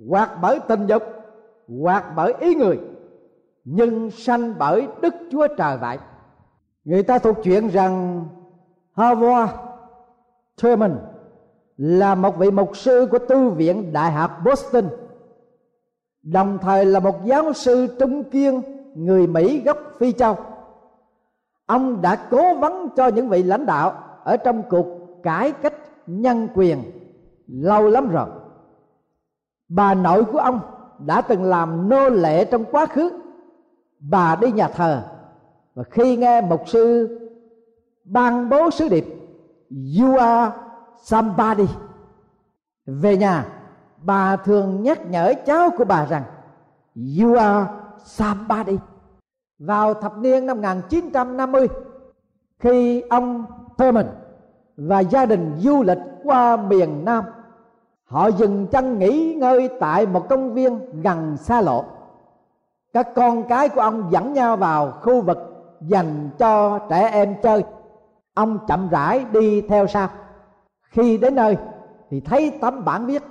hoặc 0.09 0.31
bởi 0.43 0.61
tình 0.69 0.87
dục, 0.87 1.03
hoặc 1.83 2.05
bởi 2.17 2.35
ý 2.41 2.55
người 2.55 2.79
nhưng 3.65 4.11
sanh 4.11 4.55
bởi 4.59 4.89
đức 5.01 5.15
chúa 5.31 5.47
trời 5.57 5.77
vậy. 5.77 5.99
Người 6.85 7.03
ta 7.03 7.19
thuộc 7.19 7.37
chuyện 7.43 7.69
rằng 7.69 8.25
Howard 8.95 9.49
Thurman 10.57 10.99
là 11.77 12.15
một 12.15 12.37
vị 12.39 12.51
mục 12.51 12.77
sư 12.77 13.09
của 13.11 13.19
tư 13.19 13.49
viện 13.49 13.93
đại 13.93 14.13
học 14.13 14.31
Boston. 14.45 14.85
Đồng 16.23 16.59
thời 16.63 16.85
là 16.85 17.01
một 17.01 17.25
giáo 17.25 17.53
sư 17.53 17.97
trung 17.99 18.25
kiên, 18.25 18.63
người 18.95 19.27
Mỹ 19.27 19.63
gốc 19.65 19.79
Phi 19.99 20.13
Châu. 20.13 20.37
Ông 21.67 22.03
đã 22.03 22.17
cố 22.31 22.55
vấn 22.55 22.89
cho 22.97 23.09
những 23.09 23.29
vị 23.29 23.43
lãnh 23.43 23.67
đạo 23.67 23.95
ở 24.25 24.37
trong 24.37 24.63
cuộc 24.71 24.87
cải 25.23 25.53
cách 25.53 25.75
nhân 26.07 26.49
quyền 26.55 26.83
lâu 27.47 27.89
lắm 27.89 28.09
rồi. 28.09 28.29
Bà 29.69 29.95
nội 29.95 30.25
của 30.25 30.39
ông 30.39 30.61
đã 30.99 31.21
từng 31.21 31.45
làm 31.45 31.89
nô 31.89 32.09
lệ 32.09 32.45
trong 32.45 32.65
quá 32.65 32.87
khứ 32.87 33.11
bà 34.11 34.37
đi 34.37 34.53
nhà 34.53 34.69
thờ. 34.69 35.03
Và 35.75 35.83
khi 35.91 36.17
nghe 36.17 36.41
mục 36.41 36.63
sư 36.67 37.19
ban 38.05 38.49
bố 38.49 38.71
sứ 38.71 38.89
điệp 38.89 39.07
you 40.01 40.17
are 40.17 40.53
somebody 41.03 41.67
về 42.87 43.17
nhà, 43.17 43.47
bà 44.03 44.37
thường 44.37 44.83
nhắc 44.83 45.07
nhở 45.07 45.33
cháu 45.47 45.71
của 45.79 45.85
bà 45.85 46.07
rằng 46.07 46.25
you 47.21 47.35
are 47.35 47.71
somebody 48.05 48.79
vào 49.59 49.95
thập 49.95 50.19
niên 50.19 50.47
năm 50.47 50.57
1950 50.57 51.69
khi 52.59 53.01
ông 53.01 53.45
Thurman 53.79 54.07
và 54.77 55.01
gia 55.01 55.27
đình 55.27 55.53
du 55.59 55.83
lịch 55.83 55.99
qua 56.25 56.57
miền 56.57 57.05
Nam, 57.05 57.25
họ 58.05 58.29
dừng 58.29 58.67
chân 58.67 58.99
nghỉ 58.99 59.35
ngơi 59.35 59.69
tại 59.81 60.07
một 60.07 60.29
công 60.29 60.55
viên 60.55 61.03
gần 61.03 61.37
xa 61.37 61.61
lộ 61.61 61.85
các 62.95 63.15
con 63.15 63.45
cái 63.49 63.69
của 63.69 63.81
ông 63.81 64.09
dẫn 64.11 64.33
nhau 64.33 64.57
vào 64.57 64.91
khu 64.91 65.21
vực 65.21 65.39
dành 65.81 66.31
cho 66.39 66.79
trẻ 66.79 67.09
em 67.13 67.35
chơi. 67.43 67.65
Ông 68.35 68.59
chậm 68.69 68.89
rãi 68.89 69.25
đi 69.33 69.61
theo 69.61 69.87
sau. 69.87 70.09
Khi 70.83 71.19
đến 71.19 71.35
nơi 71.35 71.57
thì 72.11 72.21
thấy 72.21 72.59
tấm 72.61 72.85
bản 72.85 73.07
viết, 73.07 73.23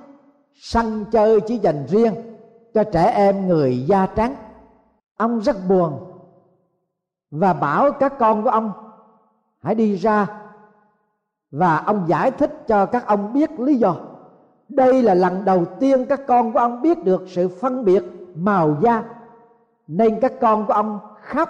sân 0.54 1.06
chơi 1.12 1.42
chỉ 1.42 1.58
dành 1.58 1.86
riêng 1.88 2.14
cho 2.74 2.84
trẻ 2.84 3.12
em 3.12 3.48
người 3.48 3.86
da 3.88 4.06
trắng. 4.06 4.36
Ông 5.18 5.40
rất 5.40 5.56
buồn 5.70 6.00
và 7.32 7.54
bảo 7.54 7.92
các 7.92 8.14
con 8.20 8.44
của 8.44 8.50
ông, 8.50 8.72
hãy 9.62 9.76
đi 9.76 9.96
ra 9.96 10.28
và 11.52 11.78
ông 11.78 12.04
giải 12.08 12.32
thích 12.32 12.64
cho 12.68 12.86
các 12.86 13.08
ông 13.08 13.34
biết 13.34 13.60
lý 13.60 13.76
do. 13.76 13.96
Đây 14.70 15.04
là 15.04 15.14
lần 15.14 15.46
đầu 15.46 15.66
tiên 15.66 16.06
các 16.06 16.22
con 16.28 16.54
của 16.54 16.60
ông 16.60 16.82
biết 16.82 17.04
được 17.04 17.24
sự 17.28 17.48
phân 17.62 17.86
biệt 17.86 18.04
màu 18.36 18.78
da 18.82 19.04
nên 19.88 20.20
các 20.20 20.34
con 20.42 20.66
của 20.66 20.74
ông 20.74 21.00
khóc. 21.22 21.50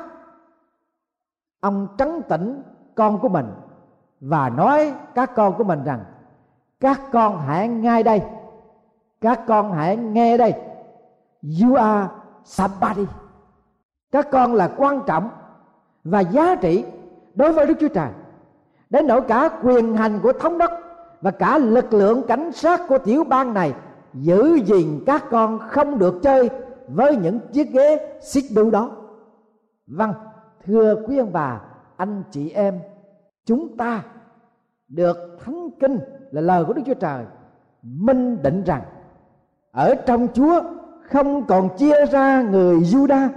Ông 1.60 1.88
trấn 1.98 2.22
tĩnh 2.22 2.63
con 2.96 3.19
của 3.19 3.30
mình 3.30 3.46
và 4.19 4.50
nói 4.50 4.93
các 5.15 5.36
con 5.36 5.54
của 5.54 5.63
mình 5.63 5.84
rằng, 5.84 6.04
các 6.80 7.02
con 7.12 7.39
hãy 7.39 7.67
ngay 7.67 8.04
đây. 8.04 8.22
Các 9.22 9.39
con 9.48 9.72
hãy 9.72 9.98
nghe 9.98 10.38
đây. 10.38 10.54
You 11.62 11.76
are 11.76 12.08
somebody 12.43 13.06
các 14.13 14.32
con 14.32 14.54
là 14.54 14.72
quan 14.78 15.00
trọng 15.06 15.30
và 16.04 16.19
giá 16.19 16.56
trị 16.56 16.86
đối 17.36 17.54
với 17.54 17.65
đức 17.65 17.74
chúa 17.80 17.88
trời 17.88 18.10
đến 18.89 19.08
nỗi 19.08 19.22
cả 19.22 19.50
quyền 19.63 19.98
hành 19.98 20.19
của 20.24 20.34
thống 20.34 20.58
đốc 20.58 20.72
và 21.22 21.32
cả 21.32 21.58
lực 21.58 21.93
lượng 21.93 22.24
cảnh 22.28 22.52
sát 22.52 22.82
của 22.88 22.98
tiểu 22.98 23.24
bang 23.24 23.54
này 23.54 23.74
giữ 24.13 24.56
gìn 24.65 25.04
các 25.06 25.24
con 25.32 25.60
không 25.60 26.00
được 26.00 26.19
chơi 26.24 26.50
với 26.88 27.15
những 27.15 27.39
chiếc 27.54 27.72
ghế 27.72 28.17
xích 28.22 28.46
đu 28.56 28.72
đó. 28.72 28.91
Vâng 29.88 30.13
thưa 30.65 30.96
quý 31.08 31.17
ông 31.17 31.34
bà, 31.34 31.62
anh 31.98 32.24
chị 32.32 32.50
em, 32.50 32.80
chúng 33.46 33.78
ta 33.78 34.04
được 34.88 35.17
thánh 35.46 35.69
kinh 35.80 36.00
là 36.32 36.41
lời 36.41 36.65
của 36.65 36.74
đức 36.74 36.82
chúa 36.86 36.93
trời. 36.93 37.26
Minh 37.84 38.43
định 38.43 38.63
rằng, 38.63 38.82
ở 39.72 39.96
trong 39.96 40.28
chúa 40.34 40.62
không 41.02 41.46
còn 41.46 41.78
chia 41.78 42.06
ra 42.06 42.41
người 42.41 42.76
juda 42.76 43.30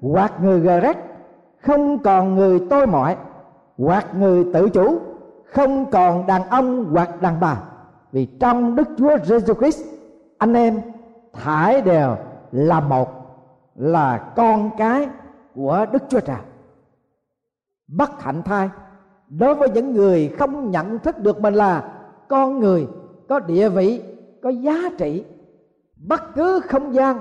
hoặc 0.00 0.32
người 0.40 0.60
gret 0.60 0.96
không 1.62 1.98
còn 1.98 2.34
người 2.34 2.60
tôi 2.70 2.86
mọi 2.86 3.16
hoặc 3.78 4.06
người 4.14 4.44
tự 4.54 4.68
chủ, 4.68 4.98
không 5.44 5.90
còn 5.90 6.26
đàn 6.26 6.48
ông 6.48 6.84
hoặc 6.84 7.22
đàn 7.22 7.40
bà. 7.40 7.62
Vì 8.12 8.26
trong 8.40 8.76
đức 8.76 8.88
chúa 8.96 9.18
giêsu 9.24 9.54
christ, 9.54 9.84
anh 10.38 10.54
em 10.54 10.80
thải 11.32 11.82
đều 11.82 12.16
là 12.54 12.80
một, 12.80 13.08
là 13.74 14.32
con 14.36 14.70
cái 14.78 15.08
của 15.54 15.86
đức 15.92 16.02
chúa 16.08 16.20
trời. 16.20 16.40
Bất 17.88 18.22
hạnh 18.22 18.42
thai 18.42 18.70
đối 19.28 19.54
với 19.54 19.70
những 19.70 19.92
người 19.92 20.34
không 20.38 20.70
nhận 20.70 20.98
thức 20.98 21.18
được 21.18 21.40
mình 21.40 21.54
là 21.54 21.92
con 22.28 22.58
người, 22.60 22.88
có 23.28 23.38
địa 23.40 23.68
vị, 23.68 24.02
có 24.42 24.50
giá 24.50 24.74
trị, 24.98 25.24
bất 25.96 26.34
cứ 26.34 26.60
không 26.68 26.94
gian 26.94 27.20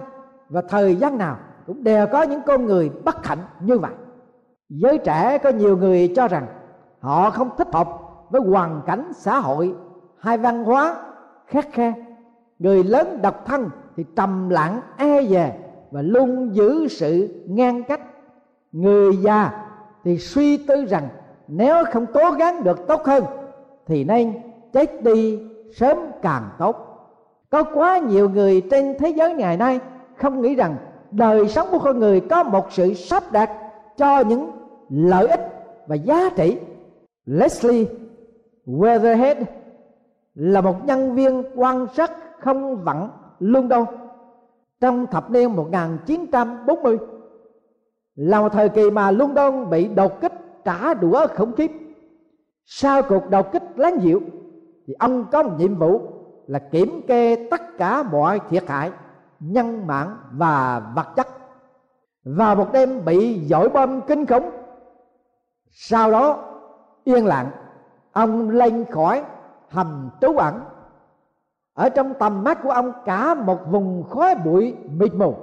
và 0.50 0.62
thời 0.69 0.96
gian 0.96 1.17
nào 1.17 1.38
cũng 1.67 1.84
đều 1.84 2.08
có 2.08 2.24
những 2.24 2.41
con 2.46 2.65
người 2.65 2.89
bất 2.89 3.26
hạnh 3.26 3.39
như 3.60 3.78
vậy. 3.78 3.93
Giới 4.69 4.98
trẻ 4.98 5.38
có 5.38 5.50
nhiều 5.50 5.78
người 5.78 6.13
cho 6.15 6.28
rằng 6.28 6.48
họ 7.00 7.30
không 7.30 7.50
thích 7.58 7.67
hợp 7.74 7.88
với 8.30 8.41
hoàn 8.41 8.82
cảnh 8.86 9.12
xã 9.15 9.39
hội 9.39 9.76
hay 10.17 10.38
văn 10.38 10.63
hóa 10.63 10.96
khắc 11.48 11.67
khe. 11.72 11.93
Người 12.60 12.84
lớn 12.84 13.19
độc 13.22 13.46
thân 13.46 13.69
thì 13.98 14.06
trầm 14.16 14.50
lặng 14.50 14.82
e 14.98 15.26
dè 15.26 15.54
và 15.92 16.02
luôn 16.02 16.56
giữ 16.56 16.88
sự 16.88 17.44
ngăn 17.48 17.84
cách. 17.84 18.02
Người 18.72 19.18
già 19.18 19.52
thì 20.04 20.18
suy 20.18 20.58
tư 20.58 20.86
rằng 20.86 21.08
nếu 21.48 21.76
không 21.92 22.06
cố 22.14 22.32
gắng 22.32 22.64
được 22.64 22.88
tốt 22.88 23.02
hơn 23.06 23.24
thì 23.88 24.04
nên 24.04 24.34
chết 24.74 25.04
đi 25.04 25.40
sớm 25.76 25.98
càng 26.22 26.50
tốt. 26.60 26.76
Có 27.50 27.64
quá 27.64 27.98
nhiều 27.98 28.30
người 28.30 28.62
trên 28.72 28.96
thế 29.00 29.10
giới 29.10 29.34
ngày 29.34 29.58
nay 29.58 29.80
không 30.16 30.42
nghĩ 30.42 30.56
rằng 30.56 30.76
đời 31.12 31.48
sống 31.48 31.68
của 31.72 31.80
con 31.80 32.00
người 32.00 32.20
có 32.20 32.44
một 32.44 32.72
sự 32.72 32.94
sắp 32.94 33.24
đặt 33.32 33.52
cho 33.98 34.20
những 34.20 34.52
lợi 34.90 35.28
ích 35.28 35.42
và 35.88 35.96
giá 35.96 36.30
trị. 36.36 36.58
Leslie 37.26 37.86
Weatherhead 38.66 39.44
là 40.36 40.62
một 40.62 40.86
nhân 40.86 41.16
viên 41.16 41.44
quan 41.56 41.88
sát 41.96 42.12
không 42.40 42.84
vặn 42.84 43.10
London 43.39 43.86
trong 44.82 45.08
thập 45.08 45.32
niên 45.32 45.56
1940 45.56 46.98
là 48.15 48.41
một 48.41 48.50
thời 48.50 48.69
kỳ 48.69 48.91
mà 48.91 49.12
London 49.12 49.69
bị 49.69 49.88
đột 49.88 50.22
kích 50.22 50.34
trả 50.65 50.93
đũa 50.93 51.28
khủng 51.36 51.54
khiếp. 51.58 51.72
Sau 52.65 53.02
cuộc 53.04 53.30
đột 53.30 53.52
kích 53.52 53.63
láng 53.76 54.02
dịu 54.02 54.22
thì 54.88 54.93
ông 55.00 55.26
có 55.32 55.43
một 55.43 55.52
nhiệm 55.58 55.76
vụ 55.76 56.02
là 56.48 56.60
kiểm 56.60 57.02
kê 57.08 57.48
tất 57.52 57.62
cả 57.78 58.04
mọi 58.04 58.39
thiệt 58.50 58.63
hại, 58.67 58.91
nhân 59.39 59.88
mạng 59.88 60.17
và 60.32 60.82
vật 60.96 61.08
chất. 61.15 61.28
Và 62.24 62.56
một 62.56 62.72
đêm 62.74 63.06
bị 63.06 63.46
dội 63.46 63.69
bom 63.69 64.02
kinh 64.02 64.26
khủng, 64.26 64.50
sau 65.72 66.12
đó 66.12 66.54
yên 67.04 67.26
lặng, 67.26 67.52
ông 68.12 68.50
lên 68.50 68.86
khỏi 68.91 69.24
hầm 69.69 70.10
trú 70.22 70.38
ẩn 70.38 70.60
ở 71.74 71.90
trong 71.90 72.14
tầm 72.20 72.44
mắt 72.44 72.60
của 72.64 72.70
ông 72.70 72.92
cả 73.06 73.36
một 73.36 73.60
vùng 73.68 74.04
khói 74.10 74.36
bụi 74.36 74.76
mịt 74.98 75.14
mù. 75.14 75.36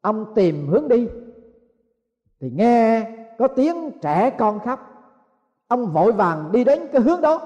Ông 0.00 0.34
tìm 0.34 0.68
hướng 0.68 0.88
đi. 0.88 1.08
Thì 2.40 2.50
nghe 2.50 3.10
có 3.38 3.48
tiếng 3.48 3.90
trẻ 4.02 4.30
con 4.30 4.60
khóc. 4.60 4.80
Ông 5.68 5.86
vội 5.86 6.12
vàng 6.12 6.52
đi 6.52 6.64
đến 6.64 6.86
cái 6.92 7.02
hướng 7.02 7.20
đó. 7.20 7.40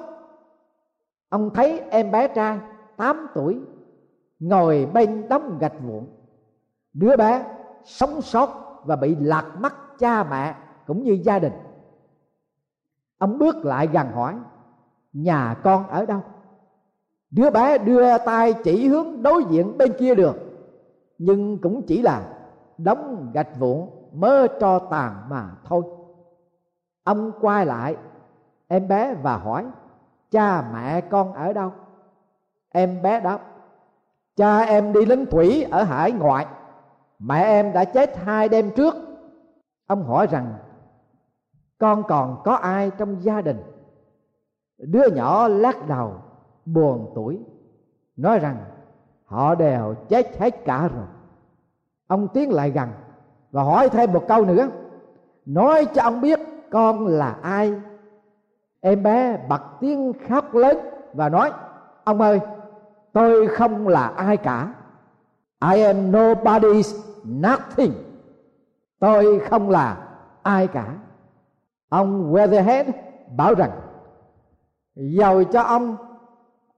Ông 1.28 1.50
thấy 1.54 1.80
em 1.90 2.10
bé 2.10 2.28
trai 2.28 2.58
8 2.96 3.26
tuổi, 3.34 3.60
ngồi 4.38 4.88
bên 4.92 5.28
đống 5.28 5.58
gạch 5.60 5.74
vụn 5.86 6.06
đứa 6.94 7.16
bé 7.16 7.56
sống 7.84 8.22
sót 8.22 8.80
và 8.84 8.96
bị 8.96 9.14
lạc 9.14 9.56
mắt 9.58 9.74
cha 9.98 10.24
mẹ 10.24 10.54
cũng 10.86 11.02
như 11.02 11.12
gia 11.24 11.38
đình. 11.38 11.52
Ông 13.18 13.38
bước 13.38 13.56
lại 13.64 13.86
gần 13.86 14.12
hỏi, 14.12 14.34
nhà 15.12 15.56
con 15.64 15.88
ở 15.88 16.06
đâu? 16.06 16.22
Đứa 17.34 17.50
bé 17.50 17.78
đưa 17.78 18.18
tay 18.18 18.54
chỉ 18.64 18.88
hướng 18.88 19.22
đối 19.22 19.44
diện 19.44 19.78
bên 19.78 19.92
kia 19.98 20.14
được, 20.14 20.36
nhưng 21.18 21.58
cũng 21.58 21.82
chỉ 21.82 22.02
là 22.02 22.28
đóng 22.78 23.30
gạch 23.34 23.58
vụn 23.58 23.88
mơ 24.12 24.46
cho 24.60 24.78
tàn 24.78 25.28
mà 25.28 25.50
thôi. 25.64 25.82
Ông 27.04 27.32
quay 27.40 27.66
lại, 27.66 27.96
em 28.68 28.88
bé 28.88 29.14
và 29.14 29.36
hỏi, 29.36 29.66
cha 30.30 30.70
mẹ 30.72 31.00
con 31.00 31.32
ở 31.32 31.52
đâu? 31.52 31.72
Em 32.68 33.02
bé 33.02 33.20
đáp, 33.20 33.38
cha 34.36 34.60
em 34.60 34.92
đi 34.92 35.06
lính 35.06 35.26
thủy 35.26 35.66
ở 35.70 35.82
hải 35.82 36.12
ngoại, 36.12 36.46
mẹ 37.18 37.42
em 37.42 37.72
đã 37.72 37.84
chết 37.84 38.16
hai 38.16 38.48
đêm 38.48 38.70
trước. 38.76 38.94
Ông 39.86 40.04
hỏi 40.04 40.26
rằng, 40.30 40.54
con 41.78 42.02
còn 42.08 42.42
có 42.44 42.54
ai 42.54 42.90
trong 42.98 43.22
gia 43.22 43.40
đình? 43.40 43.62
Đứa 44.78 45.06
nhỏ 45.14 45.48
lắc 45.48 45.88
đầu 45.88 46.14
buồn 46.66 47.12
tuổi, 47.14 47.40
nói 48.16 48.38
rằng, 48.38 48.56
họ 49.24 49.54
đều 49.54 49.94
chết 50.08 50.38
hết 50.38 50.64
cả 50.64 50.88
rồi. 50.88 51.06
Ông 52.06 52.28
tiến 52.28 52.52
lại 52.52 52.70
gần 52.70 52.88
và 53.50 53.62
hỏi 53.62 53.88
thêm 53.88 54.12
một 54.12 54.24
câu 54.28 54.44
nữa, 54.44 54.68
nói 55.46 55.86
cho 55.94 56.02
ông 56.02 56.20
biết 56.20 56.40
con 56.70 57.06
là 57.06 57.36
ai? 57.42 57.74
Em 58.80 59.02
bé 59.02 59.36
bật 59.48 59.62
tiếng 59.80 60.12
khóc 60.28 60.54
lớn 60.54 60.78
và 61.12 61.28
nói, 61.28 61.52
ông 62.04 62.20
ơi, 62.20 62.40
tôi 63.12 63.48
không 63.48 63.88
là 63.88 64.06
ai 64.06 64.36
cả. 64.36 64.74
I 65.72 65.82
am 65.82 66.12
nobody's 66.12 67.00
nothing. 67.24 67.92
Tôi 68.98 69.40
không 69.50 69.70
là 69.70 70.08
ai 70.42 70.66
cả. 70.66 70.94
Ông 71.88 72.32
Weatherhead 72.32 72.84
bảo 73.36 73.54
rằng 73.54 73.70
giàu 74.94 75.44
cho 75.44 75.62
ông 75.62 75.96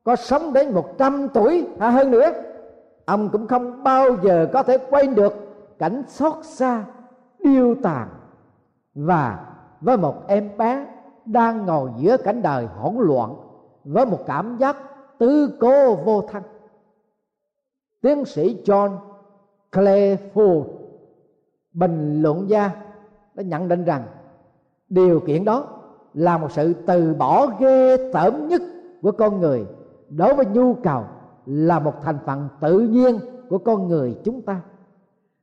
có 0.07 0.17
sống 0.17 0.53
đến 0.53 0.75
một 0.75 0.99
trăm 0.99 1.29
tuổi 1.35 1.67
hay 1.81 1.93
hơn 1.93 2.11
nữa, 2.11 2.33
ông 3.05 3.29
cũng 3.33 3.47
không 3.47 3.83
bao 3.83 4.17
giờ 4.23 4.49
có 4.53 4.63
thể 4.63 4.79
quên 4.91 5.15
được 5.15 5.35
cảnh 5.79 6.03
xót 6.09 6.35
xa, 6.43 6.85
điêu 7.45 7.75
tàn 7.83 8.09
và 8.95 9.55
với 9.81 9.97
một 9.97 10.29
em 10.29 10.57
bé 10.59 10.87
đang 11.25 11.67
ngồi 11.67 11.91
giữa 11.97 12.17
cảnh 12.17 12.43
đời 12.43 12.67
hỗn 12.67 12.95
loạn 12.99 13.35
với 13.85 14.07
một 14.07 14.19
cảm 14.27 14.57
giác 14.57 14.77
tứ 15.19 15.51
cố 15.61 15.95
vô 15.95 16.23
thân. 16.23 16.43
Tiến 18.03 18.25
sĩ 18.25 18.63
John 18.65 18.97
Clayford 19.73 20.65
bình 21.73 22.23
luận 22.23 22.49
gia, 22.49 22.71
đã 23.35 23.43
nhận 23.43 23.69
định 23.69 23.85
rằng 23.85 24.03
điều 24.89 25.21
kiện 25.21 25.45
đó 25.45 25.65
là 26.15 26.39
một 26.39 26.53
sự 26.53 26.75
từ 26.87 27.15
bỏ 27.15 27.47
ghê 27.47 28.13
tởm 28.13 28.49
nhất 28.49 28.63
của 29.03 29.13
con 29.13 29.41
người 29.41 29.67
đối 30.09 30.35
với 30.35 30.47
nhu 30.47 30.75
cầu 30.75 31.05
là 31.47 31.79
một 31.79 31.95
thành 32.03 32.19
phần 32.27 32.49
tự 32.61 32.79
nhiên 32.79 33.19
của 33.49 33.59
con 33.59 33.89
người 33.89 34.19
chúng 34.25 34.43
ta. 34.43 34.61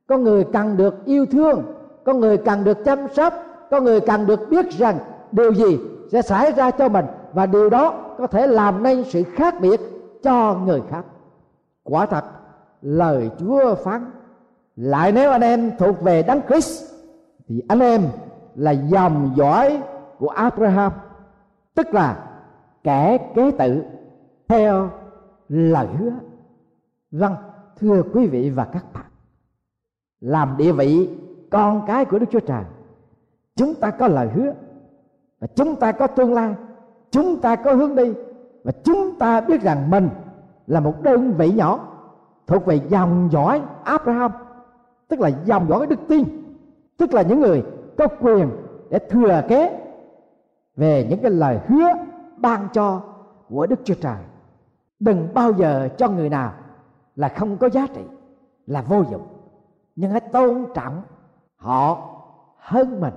Con 0.06 0.22
người 0.22 0.44
cần 0.44 0.76
được 0.76 1.04
yêu 1.04 1.26
thương, 1.26 1.62
con 2.04 2.20
người 2.20 2.36
cần 2.36 2.64
được 2.64 2.78
chăm 2.84 2.98
sóc, 3.14 3.34
con 3.70 3.84
người 3.84 4.00
cần 4.00 4.26
được 4.26 4.40
biết 4.50 4.70
rằng 4.70 4.98
điều 5.32 5.54
gì 5.54 5.78
sẽ 6.12 6.22
xảy 6.22 6.52
ra 6.52 6.70
cho 6.70 6.88
mình 6.88 7.04
và 7.32 7.46
điều 7.46 7.70
đó 7.70 7.94
có 8.18 8.26
thể 8.26 8.46
làm 8.46 8.82
nên 8.82 9.04
sự 9.04 9.22
khác 9.22 9.54
biệt 9.60 9.80
cho 10.22 10.54
người 10.54 10.82
khác. 10.90 11.04
Quả 11.84 12.06
thật, 12.06 12.24
lời 12.82 13.30
chúa 13.38 13.74
phán, 13.74 14.10
lại 14.76 15.12
nếu 15.12 15.30
anh 15.30 15.40
em 15.40 15.72
thuộc 15.78 16.02
về 16.02 16.22
đấng 16.22 16.40
christ, 16.48 16.94
thì 17.48 17.62
anh 17.68 17.80
em 17.80 18.02
là 18.54 18.70
dòng 18.70 19.30
dõi 19.36 19.82
của 20.18 20.28
abraham, 20.28 20.92
tức 21.74 21.94
là 21.94 22.16
kẻ 22.84 23.18
kế 23.34 23.50
tự 23.50 23.82
theo 24.48 24.90
lời 25.48 25.86
hứa. 25.86 26.10
Vâng 27.10 27.34
thưa 27.76 28.02
quý 28.14 28.26
vị 28.26 28.50
và 28.50 28.64
các 28.64 28.84
bạn, 28.92 29.04
làm 30.20 30.56
địa 30.56 30.72
vị 30.72 31.08
con 31.50 31.84
cái 31.86 32.04
của 32.04 32.18
đức 32.18 32.26
chúa 32.30 32.40
trời, 32.40 32.64
chúng 33.56 33.74
ta 33.74 33.90
có 33.90 34.08
lời 34.08 34.28
hứa 34.28 34.52
và 35.40 35.46
chúng 35.54 35.76
ta 35.76 35.92
có 35.92 36.06
tương 36.06 36.32
lai, 36.32 36.54
chúng 37.10 37.40
ta 37.40 37.56
có 37.56 37.72
hướng 37.72 37.96
đi 37.96 38.12
và 38.64 38.72
chúng 38.84 39.18
ta 39.18 39.40
biết 39.40 39.62
rằng 39.62 39.90
mình 39.90 40.08
là 40.66 40.80
một 40.80 41.02
đơn 41.02 41.32
vị 41.32 41.52
nhỏ 41.52 41.88
thuộc 42.46 42.66
về 42.66 42.80
dòng 42.88 43.28
dõi 43.32 43.62
Abraham, 43.84 44.32
tức 45.08 45.20
là 45.20 45.30
dòng 45.44 45.68
dõi 45.68 45.86
đức 45.86 46.00
tin, 46.08 46.24
tức 46.96 47.14
là 47.14 47.22
những 47.22 47.40
người 47.40 47.64
có 47.98 48.06
quyền 48.20 48.50
để 48.90 48.98
thừa 48.98 49.42
kế 49.48 49.80
về 50.76 51.06
những 51.10 51.18
cái 51.22 51.30
lời 51.30 51.58
hứa 51.68 51.88
ban 52.36 52.68
cho 52.72 53.02
của 53.48 53.66
Đức 53.66 53.80
Chúa 53.84 53.94
Trời 53.94 54.16
đừng 55.04 55.28
bao 55.34 55.52
giờ 55.52 55.88
cho 55.96 56.08
người 56.08 56.28
nào 56.28 56.52
là 57.16 57.28
không 57.28 57.56
có 57.56 57.68
giá 57.68 57.86
trị, 57.94 58.02
là 58.66 58.82
vô 58.82 59.02
dụng. 59.10 59.26
Nhưng 59.96 60.10
hãy 60.10 60.20
tôn 60.20 60.66
trọng 60.74 61.02
họ 61.56 62.10
hơn 62.58 63.00
mình. 63.00 63.14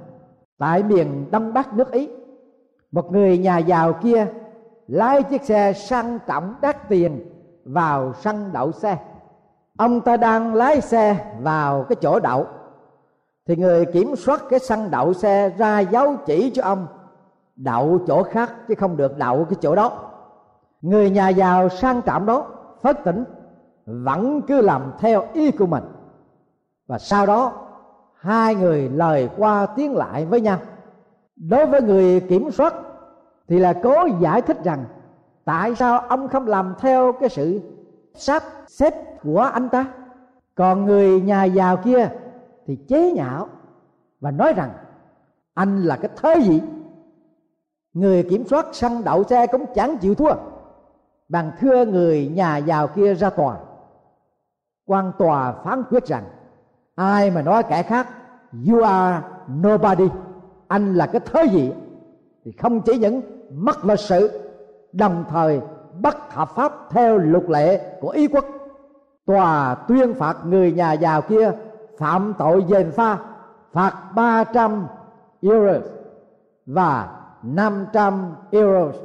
Tại 0.58 0.84
miền 0.84 1.26
đông 1.32 1.54
bắc 1.54 1.74
nước 1.74 1.92
ý, 1.92 2.10
một 2.92 3.12
người 3.12 3.38
nhà 3.38 3.58
giàu 3.58 3.94
kia 3.94 4.28
lái 4.88 5.24
chiếc 5.24 5.44
xe 5.44 5.74
sang 5.74 6.20
trọng 6.28 6.56
đắt 6.62 6.90
tiền 6.90 7.26
vào 7.66 8.14
sân 8.14 8.50
đậu 8.54 8.72
xe. 8.72 8.98
Ông 9.78 10.02
ta 10.02 10.18
đang 10.18 10.54
lái 10.54 10.82
xe 10.82 11.36
vào 11.42 11.84
cái 11.84 11.96
chỗ 12.02 12.20
đậu, 12.20 12.46
thì 13.46 13.56
người 13.56 13.86
kiểm 13.86 14.16
soát 14.16 14.42
cái 14.50 14.60
sân 14.60 14.92
đậu 14.92 15.14
xe 15.14 15.50
ra 15.50 15.80
dấu 15.80 16.16
chỉ 16.26 16.52
cho 16.54 16.64
ông, 16.64 16.88
đậu 17.56 18.00
chỗ 18.08 18.24
khác 18.24 18.54
chứ 18.68 18.76
không 18.76 18.98
được 18.98 19.18
đậu 19.18 19.46
cái 19.46 19.58
chỗ 19.62 19.76
đó 19.76 20.07
người 20.90 21.10
nhà 21.10 21.30
giàu 21.30 21.70
sang 21.70 22.02
trọng 22.02 22.26
đó, 22.26 22.46
phất 22.82 23.04
tỉnh, 23.04 23.24
vẫn 23.86 24.42
cứ 24.42 24.62
làm 24.62 24.94
theo 25.00 25.26
ý 25.34 25.52
của 25.52 25.66
mình. 25.66 25.84
Và 26.88 27.00
sau 27.00 27.26
đó, 27.26 27.54
hai 28.20 28.56
người 28.56 28.90
lời 28.90 29.30
qua 29.38 29.66
tiếng 29.66 29.96
lại 29.96 30.26
với 30.26 30.42
nhau. 30.42 30.60
Đối 31.36 31.66
với 31.66 31.82
người 31.82 32.20
kiểm 32.20 32.52
soát, 32.52 32.74
thì 33.48 33.60
là 33.60 33.74
cố 33.84 34.06
giải 34.20 34.42
thích 34.42 34.58
rằng, 34.64 34.86
tại 35.46 35.76
sao 35.76 36.00
ông 36.00 36.28
không 36.28 36.48
làm 36.48 36.76
theo 36.80 37.14
cái 37.20 37.30
sự 37.30 37.62
sắp 38.16 38.44
xếp 38.68 38.94
của 39.24 39.40
anh 39.40 39.70
ta? 39.70 39.86
Còn 40.56 40.86
người 40.86 41.22
nhà 41.22 41.44
giàu 41.44 41.78
kia 41.78 42.10
thì 42.66 42.76
chế 42.88 43.12
nhạo 43.12 43.48
và 44.20 44.32
nói 44.32 44.54
rằng, 44.54 44.70
anh 45.54 45.84
là 45.84 45.96
cái 45.96 46.12
thế 46.22 46.42
gì? 46.42 46.62
Người 47.94 48.24
kiểm 48.24 48.48
soát 48.48 48.66
săn 48.74 49.04
đậu 49.04 49.24
xe 49.24 49.48
cũng 49.48 49.66
chẳng 49.76 49.98
chịu 49.98 50.16
thua 50.16 50.34
bằng 51.30 51.52
thưa 51.60 51.86
người 51.86 52.28
nhà 52.28 52.58
giàu 52.58 52.88
kia 52.88 53.14
ra 53.14 53.30
tòa. 53.30 53.58
Quan 54.86 55.12
tòa 55.18 55.52
phán 55.52 55.84
quyết 55.90 56.06
rằng, 56.06 56.24
ai 56.96 57.32
mà 57.32 57.42
nói 57.42 57.64
kẻ 57.64 57.84
khác, 57.84 58.08
you 58.70 58.82
are 58.82 59.22
nobody. 59.54 60.08
Anh 60.68 60.94
là 60.94 61.08
cái 61.08 61.22
thế 61.26 61.46
gì? 61.52 61.74
Thì 62.46 62.52
không 62.52 62.82
chỉ 62.82 62.98
những 62.98 63.22
mất 63.52 63.86
lịch 63.86 64.00
sự, 64.00 64.52
đồng 64.94 65.26
thời 65.30 65.62
bất 66.02 66.34
hợp 66.34 66.50
pháp 66.56 66.74
theo 66.90 67.18
luật 67.18 67.50
lệ 67.50 67.98
của 68.02 68.10
ý 68.10 68.28
quốc. 68.28 68.46
Tòa 69.26 69.76
tuyên 69.88 70.14
phạt 70.14 70.38
người 70.46 70.72
nhà 70.72 70.94
giàu 70.94 71.22
kia 71.22 71.52
phạm 71.98 72.34
tội 72.38 72.66
dền 72.70 72.92
pha, 72.92 73.18
phạt 73.72 73.94
300 74.16 74.88
euros 75.42 75.84
và 76.66 77.10
500 77.44 78.36
euros 78.52 78.96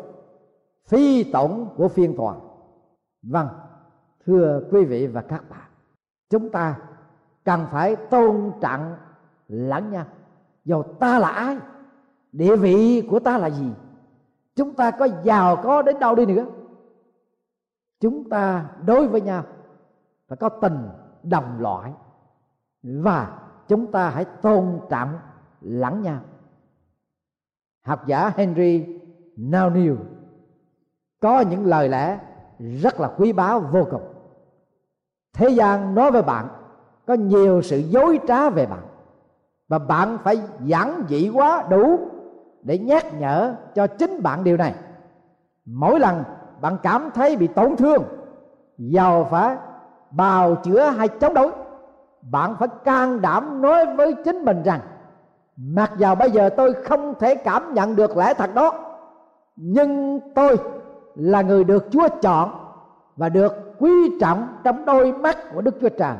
phi 0.86 1.32
tổng 1.32 1.74
của 1.76 1.88
phiên 1.88 2.16
tòa. 2.16 2.34
Vâng 3.22 3.48
thưa 4.26 4.62
quý 4.70 4.84
vị 4.84 5.06
và 5.06 5.22
các 5.22 5.50
bạn, 5.50 5.68
chúng 6.30 6.50
ta 6.50 6.78
cần 7.44 7.66
phải 7.70 7.96
tôn 7.96 8.52
trọng 8.60 8.96
lẫn 9.48 9.90
nhau. 9.90 10.04
Dù 10.64 10.82
ta 10.82 11.18
là 11.18 11.28
ai, 11.28 11.58
địa 12.32 12.56
vị 12.56 13.06
của 13.10 13.20
ta 13.20 13.38
là 13.38 13.50
gì, 13.50 13.70
chúng 14.56 14.74
ta 14.74 14.90
có 14.90 15.08
giàu 15.24 15.56
có 15.62 15.82
đến 15.82 15.98
đâu 15.98 16.14
đi 16.14 16.26
nữa. 16.26 16.46
Chúng 18.00 18.28
ta 18.28 18.70
đối 18.86 19.08
với 19.08 19.20
nhau 19.20 19.44
phải 20.28 20.36
có 20.36 20.48
tình 20.48 20.88
đồng 21.22 21.60
loại 21.60 21.92
và 22.82 23.38
chúng 23.68 23.92
ta 23.92 24.10
hãy 24.10 24.24
tôn 24.24 24.80
trọng 24.90 25.18
lẫn 25.60 26.02
nhau. 26.02 26.20
Học 27.86 28.06
giả 28.06 28.32
Henry 28.36 29.00
Nouwen 29.36 29.96
có 31.22 31.40
những 31.40 31.66
lời 31.66 31.88
lẽ 31.88 32.18
rất 32.58 33.00
là 33.00 33.08
quý 33.16 33.32
báu, 33.32 33.61
vô 33.61 33.87
cùng. 33.90 34.02
Thế 35.35 35.48
gian 35.48 35.94
nói 35.94 36.11
với 36.11 36.22
bạn, 36.22 36.48
có 37.06 37.14
nhiều 37.14 37.62
sự 37.62 37.78
dối 37.78 38.20
trá 38.28 38.50
về 38.50 38.66
bạn. 38.66 38.82
Và 39.68 39.78
bạn 39.78 40.18
phải 40.24 40.40
giản 40.64 41.04
dị 41.08 41.30
quá 41.35 41.64
đủ 41.70 41.98
để 42.62 42.78
nhắc 42.78 43.14
nhở 43.14 43.54
cho 43.74 43.87
chính 43.87 44.22
bạn 44.22 44.44
điều 44.44 44.56
này. 44.56 44.74
Mỗi 45.64 46.00
lần 46.00 46.24
bạn 46.61 46.76
cảm 46.82 47.11
thấy 47.14 47.37
bị 47.37 47.46
tổn 47.46 47.76
thương, 47.76 48.02
giàu 48.78 49.28
phải 49.30 49.56
bào 50.11 50.54
chữa 50.54 50.80
hay 50.80 51.08
chống 51.08 51.35
đối, 51.35 51.50
bạn 52.30 52.56
phải 52.58 52.68
can 52.85 53.20
đảm 53.20 53.62
nói 53.62 53.96
với 53.96 54.14
chính 54.24 54.44
mình 54.44 54.62
rằng, 54.62 54.80
mặc 55.56 55.92
dầu 55.98 56.14
bây 56.14 56.30
giờ 56.30 56.48
tôi 56.56 56.72
không 56.72 57.14
thể 57.18 57.35
cảm 57.35 57.74
nhận 57.74 57.96
được 57.96 58.16
lẽ 58.16 58.35
thật 58.35 58.54
đó, 58.54 58.72
nhưng 59.56 60.20
tôi 60.35 60.56
là 61.14 61.42
người 61.42 61.64
được 61.64 61.87
chúa 61.90 62.09
chọn 62.22 62.51
và 63.16 63.29
được 63.29 63.53
quý 63.79 63.90
trọng 64.20 64.57
trong 64.64 64.85
đôi 64.85 65.12
mắt 65.12 65.38
của 65.55 65.61
đức 65.61 65.75
chúa 65.81 65.88
trời, 65.88 66.16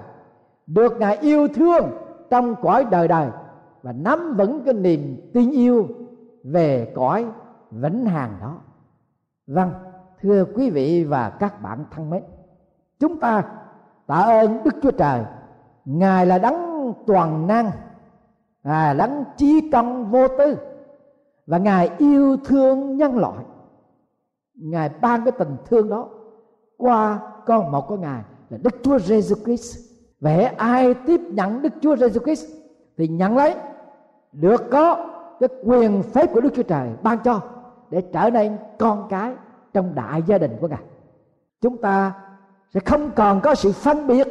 được 0.67 0.97
ngài 0.99 1.17
yêu 1.17 1.49
thương 1.49 1.91
trong 2.31 2.55
cõi 2.63 2.87
đời 2.91 3.09
đời 3.09 3.29
và 3.83 3.93
nắm 3.93 4.35
vững 4.37 4.65
cái 4.65 4.75
niềm 4.75 5.31
tin 5.35 5.51
yêu 5.51 5.89
về 6.45 6.93
cõi 6.95 7.27
vĩnh 7.71 8.05
hằng 8.05 8.37
đó. 8.41 8.55
Vâng 9.47 9.73
thưa 10.23 10.45
quý 10.55 10.71
vị 10.71 11.05
và 11.05 11.31
các 11.31 11.63
bạn 11.63 11.85
thân 11.91 12.11
mến, 12.11 12.23
chúng 13.01 13.21
ta 13.21 13.43
tạ 14.07 14.15
ơn 14.15 14.63
đức 14.65 14.75
chúa 14.83 14.91
trời. 14.91 15.25
Ngài 15.85 16.27
là 16.27 16.39
đấng 16.39 16.93
toàn 17.07 17.47
năng, 17.47 17.71
ngài 18.65 18.95
là 18.95 19.07
đấng 19.07 19.25
trí 19.37 19.71
công 19.71 20.11
vô 20.11 20.29
tư 20.29 20.57
và 21.47 21.59
ngài 21.59 21.91
yêu 21.99 22.37
thương 22.45 22.97
nhân 22.97 23.19
loại 23.19 23.45
ngài 24.55 24.91
ban 25.01 25.25
cái 25.25 25.33
tình 25.39 25.57
thương 25.67 25.89
đó 25.89 26.09
qua 26.77 27.19
con 27.47 27.71
một 27.73 27.89
của 27.89 27.97
ngài 27.97 28.23
là 28.51 28.59
đức 28.63 28.75
chúa 28.83 28.99
giêsu 28.99 29.35
christ. 29.45 29.79
Vậy 30.21 30.45
ai 30.45 30.95
tiếp 30.95 31.21
nhận 31.21 31.63
đức 31.63 31.73
chúa 31.81 31.97
giêsu 31.97 32.21
christ 32.21 32.47
thì 32.99 33.09
nhận 33.09 33.37
lấy, 33.37 33.55
được 34.33 34.71
có 34.71 35.09
cái 35.41 35.49
quyền 35.65 36.03
phép 36.03 36.33
của 36.33 36.41
đức 36.41 36.53
chúa 36.55 36.63
trời 36.63 36.89
ban 37.03 37.19
cho 37.25 37.41
để 37.91 38.03
trở 38.13 38.31
nên 38.31 38.57
con 38.79 39.07
cái 39.11 39.33
trong 39.73 39.95
đại 39.95 40.23
gia 40.27 40.39
đình 40.39 40.57
của 40.61 40.69
ngài. 40.69 40.83
Chúng 41.61 41.77
ta 41.77 42.13
sẽ 42.75 42.81
không 42.81 43.11
còn 43.17 43.41
có 43.41 43.55
sự 43.55 43.73
phân 43.73 44.07
biệt, 44.07 44.29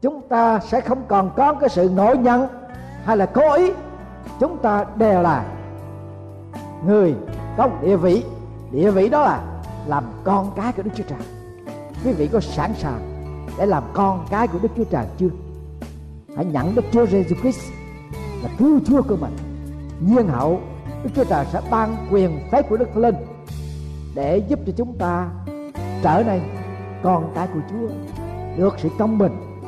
chúng 0.00 0.28
ta 0.28 0.60
sẽ 0.60 0.80
không 0.80 1.02
còn 1.08 1.30
có 1.36 1.54
cái 1.54 1.68
sự 1.68 1.90
nổi 1.96 2.18
nhận 2.18 2.46
hay 3.04 3.16
là 3.16 3.26
cố 3.26 3.52
ý. 3.54 3.72
Chúng 4.40 4.58
ta 4.58 4.84
đều 4.96 5.22
là 5.22 5.44
người 6.86 7.14
có 7.56 7.68
địa 7.82 7.96
vị 7.96 8.24
địa 8.70 8.90
vị 8.90 9.08
đó 9.08 9.22
là 9.22 9.60
làm 9.86 10.04
con 10.24 10.52
cái 10.56 10.72
của 10.72 10.82
đức 10.82 10.90
chúa 10.96 11.04
trời. 11.08 11.20
Quý 12.04 12.12
vị 12.12 12.28
có 12.32 12.40
sẵn 12.40 12.74
sàng 12.74 13.00
để 13.58 13.66
làm 13.66 13.82
con 13.92 14.26
cái 14.30 14.48
của 14.48 14.58
đức 14.62 14.68
chúa 14.76 14.84
trời 14.84 15.06
chưa? 15.18 15.28
Hãy 16.36 16.44
nhận 16.44 16.74
đức 16.74 16.84
chúa 16.92 17.06
giêsu 17.06 17.34
christ 17.40 17.60
là 18.42 18.50
cứu 18.58 18.80
chúa 18.86 19.02
của 19.02 19.16
mình. 19.16 19.36
Nhiên 20.00 20.28
hậu, 20.28 20.60
Đức 21.04 21.10
Chúa 21.16 21.24
Trời 21.24 21.46
sẽ 21.52 21.60
ban 21.70 21.96
quyền 22.10 22.48
phép 22.52 22.68
của 22.68 22.76
Đức 22.76 22.96
Linh 22.96 23.14
để 24.14 24.38
giúp 24.48 24.58
cho 24.66 24.72
chúng 24.76 24.98
ta 24.98 25.30
trở 26.02 26.22
nên 26.26 26.40
con 27.02 27.32
cái 27.34 27.48
của 27.54 27.60
Chúa, 27.70 27.88
được 28.56 28.74
sự 28.78 28.88
công 28.98 29.18
bình 29.18 29.60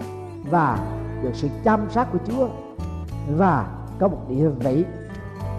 và 0.50 0.78
được 1.22 1.30
sự 1.34 1.48
chăm 1.64 1.90
sóc 1.90 2.08
của 2.12 2.18
Chúa 2.26 2.48
và 3.36 3.66
có 3.98 4.08
một 4.08 4.18
địa 4.28 4.48
vị 4.48 4.84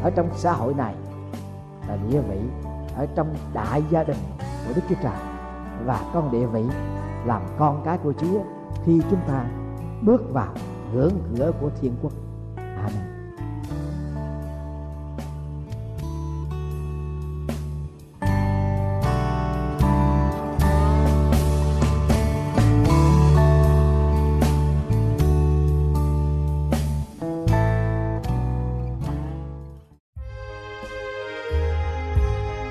ở 0.04 0.10
trong 0.10 0.30
xã 0.36 0.52
hội 0.52 0.74
này 0.74 0.96
là 1.88 1.98
địa 2.10 2.22
vị 2.30 2.40
ở 2.96 3.08
trong 3.16 3.36
đại 3.54 3.84
gia 3.90 4.04
đình 4.04 4.18
của 4.40 4.74
Đức 4.76 4.82
Chúa 4.90 4.96
Trời 5.04 5.18
và 5.86 6.00
con 6.14 6.32
địa 6.32 6.46
vị 6.46 6.64
làm 7.26 7.42
con 7.58 7.82
cái 7.86 7.98
của 7.98 8.14
Chúa 8.14 8.40
khi 8.86 9.02
chúng 9.10 9.22
ta 9.28 9.46
bước 10.02 10.22
vào 10.34 10.54
ngưỡng 10.94 11.14
cửa 11.38 11.52
của 11.62 11.70
thiên 11.82 11.96
quốc. 12.02 12.12
Amen. 12.56 13.11